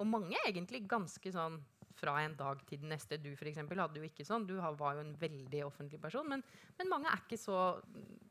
[0.00, 1.58] Og mange er egentlig ganske sånn
[2.00, 3.18] fra en dag til den neste.
[3.20, 4.46] Du for eksempel, hadde jo ikke sånn.
[4.48, 6.28] Du var jo en veldig offentlig person.
[6.30, 6.44] Men,
[6.78, 7.80] men mange er ikke så,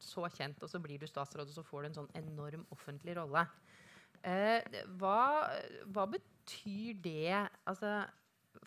[0.01, 3.17] så, kjent, og så blir du statsråd, og så får du en sånn enorm offentlig
[3.19, 3.45] rolle.
[4.25, 4.63] Eh,
[4.99, 5.19] hva,
[5.93, 7.35] hva betyr det
[7.69, 8.01] altså,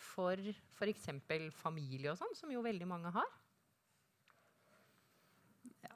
[0.01, 0.39] for
[0.79, 1.09] f.eks.
[1.57, 3.39] familie og sånn, som jo veldig mange har?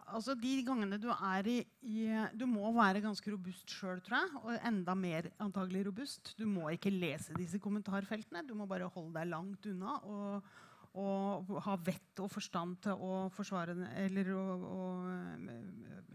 [0.07, 2.05] Altså De gangene du er i, i
[2.39, 4.43] Du må være ganske robust sjøl, tror jeg.
[4.43, 6.35] Og enda mer antagelig robust.
[6.39, 8.45] Du må ikke lese disse kommentarfeltene.
[8.47, 9.99] Du må bare holde deg langt unna.
[10.07, 10.55] og
[10.97, 14.85] og ha vett og forstand til å forsvare eller å,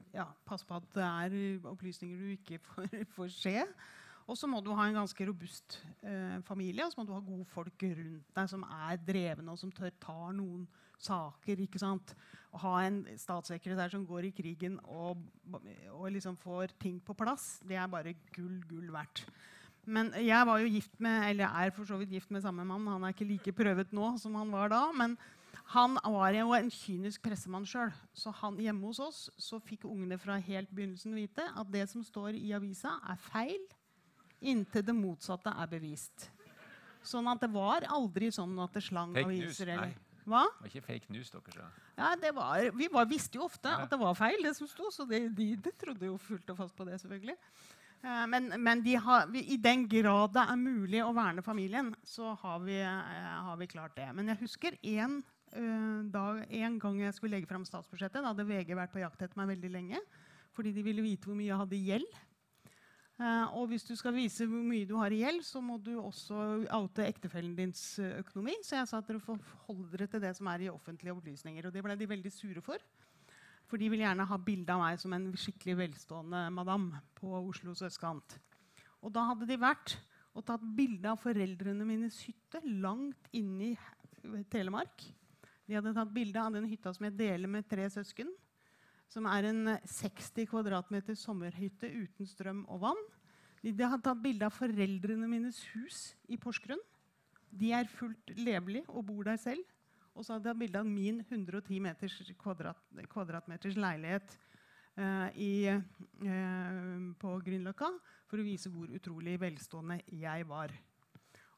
[0.10, 3.56] ja, passe på at det er opplysninger du ikke får, får se.
[4.30, 7.24] Og så må du ha en ganske robust eh, familie, og så må du ha
[7.24, 10.68] gode folk rundt deg som er drevne, og som tør ta noen
[11.02, 11.64] saker.
[11.66, 12.14] ikke sant?
[12.52, 15.24] Å ha en statssekretær som går i krigen og,
[15.96, 19.26] og liksom får ting på plass, det er bare gull, gull verdt.
[19.82, 22.86] Men jeg var jo gift med, eller er for så vidt gift med samme mann.
[22.86, 24.84] Han er ikke like prøvet nå som han var da.
[24.94, 25.18] men
[25.72, 27.94] han var jo en kynisk pressemann sjøl.
[28.14, 32.04] Så han, hjemme hos oss så fikk ungene fra helt begynnelsen vite at det som
[32.04, 33.62] står i avisa, er feil
[34.42, 36.30] inntil det motsatte er bevist.
[37.06, 39.46] Sånn at det var aldri sånn at det slang fake aviser.
[39.48, 40.44] News, eller Hva?
[40.46, 41.68] Det var ikke fake news dere sa?
[41.98, 44.90] Ja, det var, vi var, visste jo ofte at det var feil, det som sto.
[44.94, 47.38] Så de, de, de trodde jo fullt og fast på det, selvfølgelig.
[48.02, 51.92] Uh, men, men de har, vi, i den grad det er mulig å verne familien,
[52.06, 54.08] så har vi, eh, har vi klart det.
[54.18, 55.20] Men jeg husker en,
[55.54, 58.22] uh, dag, en gang jeg skulle legge fram statsbudsjettet.
[58.22, 60.04] Da hadde VG vært på jakt etter meg veldig lenge
[60.52, 62.16] fordi de ville vite hvor mye jeg hadde gjeld.
[63.22, 65.92] Uh, og hvis du skal vise hvor mye du har i gjeld, så må du
[66.02, 68.56] også oute ektefellen dins eh, økonomi.
[68.66, 71.68] Så jeg sa at dere får holde dere til det som er i offentlige opplysninger.
[71.68, 72.82] Og det ble de veldig sure for.
[73.70, 77.86] For de vil gjerne ha bilde av meg som en skikkelig velstående madame på Oslos
[77.86, 78.40] østkant.
[79.06, 80.00] Og da hadde de vært
[80.34, 85.06] og tatt bilde av foreldrene mines hytte langt inne i Telemark.
[85.70, 88.34] De hadde tatt bilde av den hytta som jeg deler med tre søsken
[89.12, 93.02] som er en 60 kvadratmeter sommerhytte uten strøm og vann.
[93.62, 96.80] De, de har tatt bilde av foreldrene mines hus i Porsgrunn.
[97.52, 99.66] De er fullt levelige og bor der selv.
[100.16, 102.80] Og så hadde jeg bilde av min 110 meters kvadrat,
[103.12, 104.34] kvadratmeters leilighet
[105.00, 107.92] uh, i, uh, på Grünerløkka
[108.32, 110.74] for å vise hvor utrolig velstående jeg var.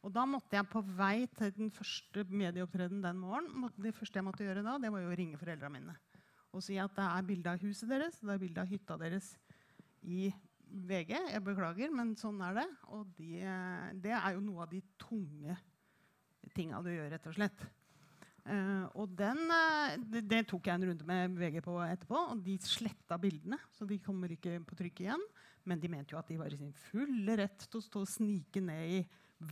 [0.03, 4.27] Og da måtte jeg på vei til den første medieopptredenen den morgenen det første jeg
[4.27, 5.95] måtte gjøre da, det var jo å ringe foreldrene mine
[6.53, 9.33] og si at det er bilde av huset deres det er bilde av hytta deres
[10.03, 10.27] i
[10.73, 11.13] VG.
[11.13, 12.65] Jeg beklager, men sånn er det.
[12.95, 13.43] Og de,
[14.01, 15.55] det er jo noe av de tunge
[16.53, 17.65] tinga du gjør, rett og slett.
[18.43, 22.23] Uh, og den, uh, det, det, tok jeg en runde med VG på etterpå.
[22.33, 25.23] Og de sletta bildene, så de kommer ikke på trykk igjen.
[25.69, 28.11] Men de mente jo at de var i sin fulle rett til å stå og
[28.11, 28.99] snike ned i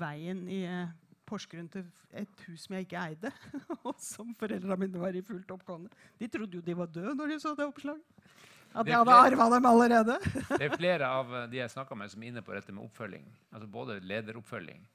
[0.02, 0.92] veien i uh,
[1.32, 1.88] Porsgrunn til
[2.20, 3.32] et hus som jeg ikke eide,
[3.88, 5.92] og som foreldrene mine var i fullt oppgående.
[6.20, 8.28] De trodde jo de var døde når de så det oppslaget.
[8.72, 10.18] At jeg hadde arva dem allerede.
[10.60, 13.26] det er flere av de jeg snakka med, som er inne på dette med oppfølging.
[13.52, 14.86] Altså både lederoppfølging.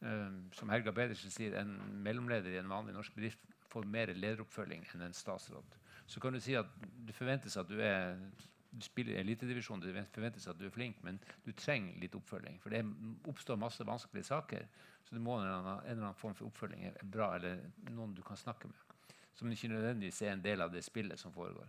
[0.00, 1.74] Um, som Helga Pedersen sier, en
[2.04, 3.40] mellomleder i en vanlig norsk bedrift
[3.72, 5.76] får mer lederoppfølging enn en statsråd.
[6.08, 6.68] Så kan du si at
[7.04, 8.16] det forventes at du er
[8.76, 12.58] du spiller elitedivisjon, det forventes at du er flink, men du trenger litt oppfølging.
[12.60, 12.82] For det
[13.30, 14.66] oppstår masse vanskelige saker,
[15.06, 17.62] så du må en eller annen, en eller annen form for oppfølging er bra, eller
[17.94, 18.94] noen du kan snakke med.
[19.36, 21.68] Som ikke nødvendigvis er en del av det spillet som foregår.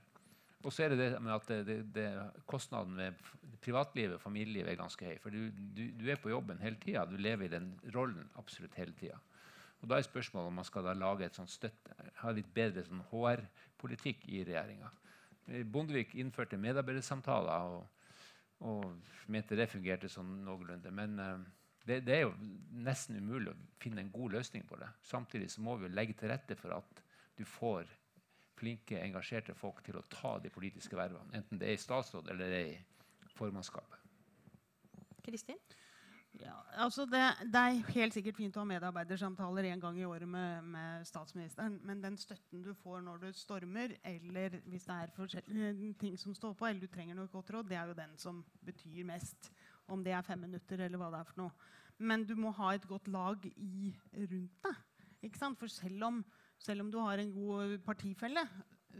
[0.66, 2.08] Og så er det det med at det, det, det,
[2.49, 3.20] kostnaden med
[3.64, 5.18] privatlivet og familielivet er ganske høy.
[5.22, 7.05] For du, du, du er på jobben hele tida.
[7.05, 9.20] Du lever i den rollen absolutt hele tida.
[9.84, 11.93] Og da er spørsmålet om man skal lage et sånt støtte,
[12.24, 14.89] ha litt bedre sånn HR-politikk i regjeringa.
[15.48, 18.08] Bondevik innførte medarbeidersamtaler og,
[18.68, 20.91] og, mente det fungerte sånn noenlunde.
[20.95, 21.38] Men uh,
[21.88, 22.34] det, det, er jo
[22.84, 24.89] nesten umulig å finne en god løsning på det.
[25.08, 27.04] Samtidig så må vi legge til rette for at
[27.38, 27.88] du får
[28.58, 31.30] flinke, engasjerte folk til å ta de politiske vervene.
[31.38, 34.04] Enten det er i statsråd eller det er i formannskapet.
[35.28, 35.60] Kristin?
[36.38, 40.30] Ja, altså det, det, er helt sikkert fint å ha medarbeidersamtaler en gang i året
[40.30, 45.96] med, med, statsministeren, men den støtten du får når du stormer, eller hvis det er
[46.00, 48.44] ting som står på, eller du trenger noe godt råd, det er jo den som
[48.66, 49.52] betyr mest.
[49.88, 51.70] Om det er fem minutter eller hva det er for noe.
[51.98, 54.84] Men du må ha et godt lag i, rundt deg.
[55.58, 56.20] For selv om
[56.62, 58.44] selv om du har en god partifelle,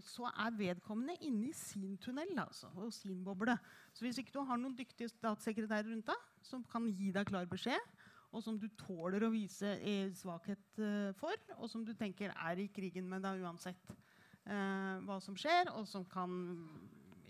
[0.04, 3.58] så er vedkommende inne i sin tunnel altså, og sin boble.
[3.94, 7.48] Så hvis ikke du har noen dyktige statssekretærer rundt deg som kan gi deg klar
[7.50, 7.94] beskjed,
[8.36, 9.72] og som du tåler å vise
[10.20, 13.94] svakhet uh, for, og som du tenker er i krigen med deg uansett
[14.48, 16.36] eh, hva som skjer, og som kan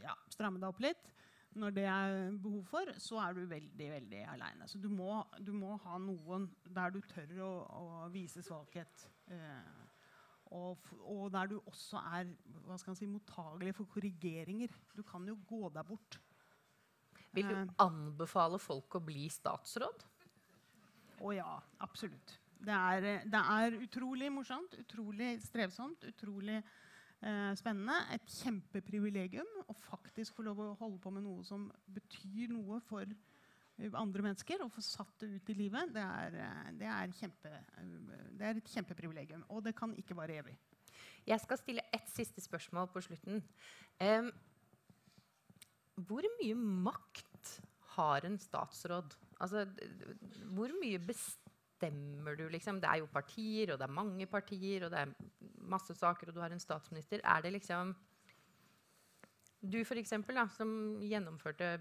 [0.01, 1.13] ja, stramme deg opp litt
[1.57, 4.67] når det er behov for, så er du veldig veldig aleine.
[4.69, 6.45] Så du må, du må, ha noen
[6.75, 9.07] der du tør å, å vise svakhet.
[9.31, 9.76] Uh,
[10.55, 12.29] og, og, der du også er
[12.67, 14.73] hva skal si, mottagelig for korrigeringer.
[14.95, 16.19] Du kan jo gå deg bort.
[17.35, 17.73] Vil du eh.
[17.83, 20.05] anbefale folk å bli statsråd?
[21.25, 22.37] Å ja, absolutt.
[22.57, 27.99] Det er, det er, utrolig morsomt, utrolig strevsomt, utrolig eh, spennende.
[28.15, 33.05] Et kjempeprivilegium å faktisk få lov å holde på med noe som betyr noe for
[33.77, 37.51] andre mennesker og få satt det ut i livet, det er, eh, det er, kjempe,
[38.37, 39.45] det er et kjempeprivilegium.
[39.53, 40.57] Og det kan ikke vare evig.
[41.27, 43.41] Jeg skal stille ett siste spørsmål på slutten.
[43.99, 44.29] Um,
[46.07, 47.57] hvor mye makt
[47.97, 49.15] har en statsråd?
[49.41, 49.65] Altså,
[50.55, 52.79] hvor mye bestemmer du, liksom?
[52.81, 55.13] Det er jo partier, og det er mange partier, og det er
[55.67, 57.21] masse saker, og du har en statsminister.
[57.23, 57.95] Er det liksom
[59.61, 60.69] du for eksempel, da, som
[61.01, 61.75] gjennomførte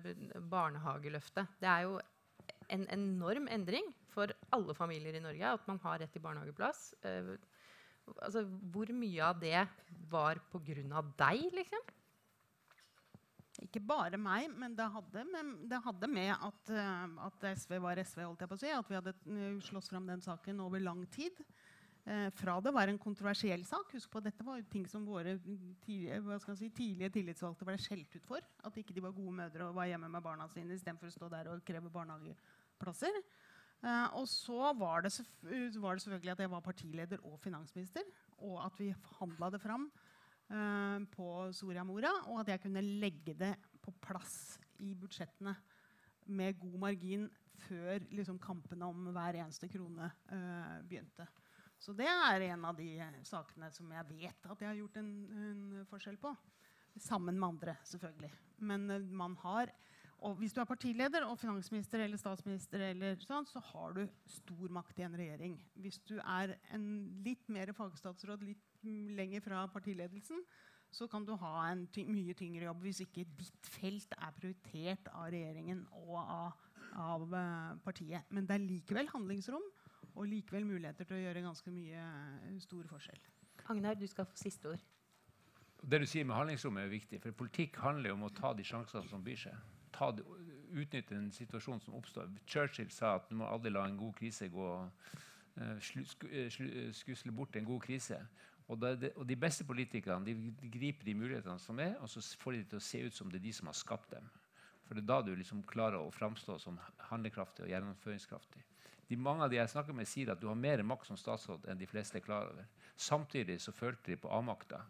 [0.50, 1.58] barnehageløftet.
[1.60, 1.98] Det er jo
[2.72, 6.88] en enorm endring for alle familier i Norge at man har rett til barnehageplass.
[7.04, 7.36] Uh,
[8.22, 9.60] altså, hvor mye av det
[10.10, 11.04] var pga.
[11.18, 11.92] deg, liksom?
[13.64, 18.02] Ikke bare meg, men det hadde med, det hadde med at, uh, at, SV var
[18.02, 18.24] SV.
[18.24, 21.06] holdt jeg på å si, At vi hadde uh, slåss fram den saken over lang
[21.12, 21.44] tid.
[22.06, 23.90] Eh, fra det var en kontroversiell sak.
[23.96, 25.34] Husk på, Dette var ting som våre
[25.82, 28.46] tidlige, si, tidlige tillitsvalgte ble skjelt ut for.
[28.62, 31.30] At ikke de var gode mødre og var hjemme med barna sine istedenfor å stå
[31.32, 33.18] der og kreve barnehageplasser.
[33.82, 35.10] Eh, og så var det,
[35.82, 38.06] var det, selvfølgelig at jeg var partileder og finansminister,
[38.38, 39.88] og at vi handla det fram
[40.50, 41.26] eh, på
[41.58, 45.56] Soria Moria, og at jeg kunne legge det på plass i budsjettene
[46.38, 47.26] med god margin
[47.66, 51.26] før liksom, kampene om hver eneste krone eh, begynte.
[51.86, 52.90] Så det er en av de
[53.28, 56.32] sakene som jeg vet at jeg har gjort en, en forskjell på.
[56.98, 58.30] Sammen med andre, selvfølgelig.
[58.66, 59.70] Men uh, man har
[60.24, 64.00] og hvis du er partileder og finansminister eller statsminister, eller sånn, så har du
[64.32, 65.58] stor makt i en regjering.
[65.84, 66.86] Hvis du er en
[67.22, 70.40] litt mer fagstatsråd litt lenger fra partiledelsen,
[70.88, 75.12] så kan du ha en ty mye tyngre jobb hvis ikke ditt felt er prioritert
[75.12, 76.64] av regjeringen og av,
[76.96, 78.24] av uh, partiet.
[78.32, 79.68] Men det er likevel handlingsrom
[80.16, 83.20] og likevel muligheter til å gjøre ganske mye eh, stor forskjell.
[83.72, 84.84] Agnar, du skal få siste ord.
[85.82, 87.20] Det du sier med handlingsrommet, er viktig.
[87.22, 89.72] For politikk handler jo om å ta de sjansene som byr seg.
[89.96, 90.24] Det,
[90.76, 92.32] utnytte en situasjon som oppstår.
[92.48, 97.56] Churchill sa at du må aldri la en god krise gå uh, uh, skusle bort
[97.56, 98.18] en god krise.
[98.66, 102.24] Og, det, og de beste politikerne de, de, griper de mulighetene som er, og så
[102.40, 104.26] får de det til å se ut som det er de som har skapt dem.
[104.86, 106.80] For det er da du liksom klarer å framstå som
[107.12, 108.64] handlekraftig og gjennomføringskraftig
[109.08, 111.68] de mange av de jeg snakker med, sier at du har mer makt som statsråd
[111.70, 112.66] enn de fleste er klar over.
[112.96, 114.80] Samtidig så følte de på avmakta.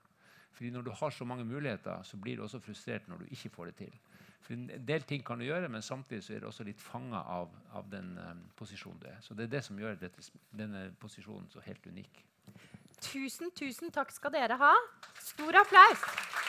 [0.56, 3.52] Fordi når du har så mange muligheter, så blir du også frustrert når du ikke
[3.52, 3.98] får det til.
[4.40, 7.18] For En del ting kan du gjøre, men samtidig så er du også litt fanga
[7.18, 9.20] av, av, den um, posisjonen du er.
[9.20, 10.22] Så det er det som gjør dette,
[10.54, 12.24] denne posisjonen så helt unik.
[13.02, 14.72] Tusen, tusen takk skal dere ha.
[15.20, 16.45] Stor applaus.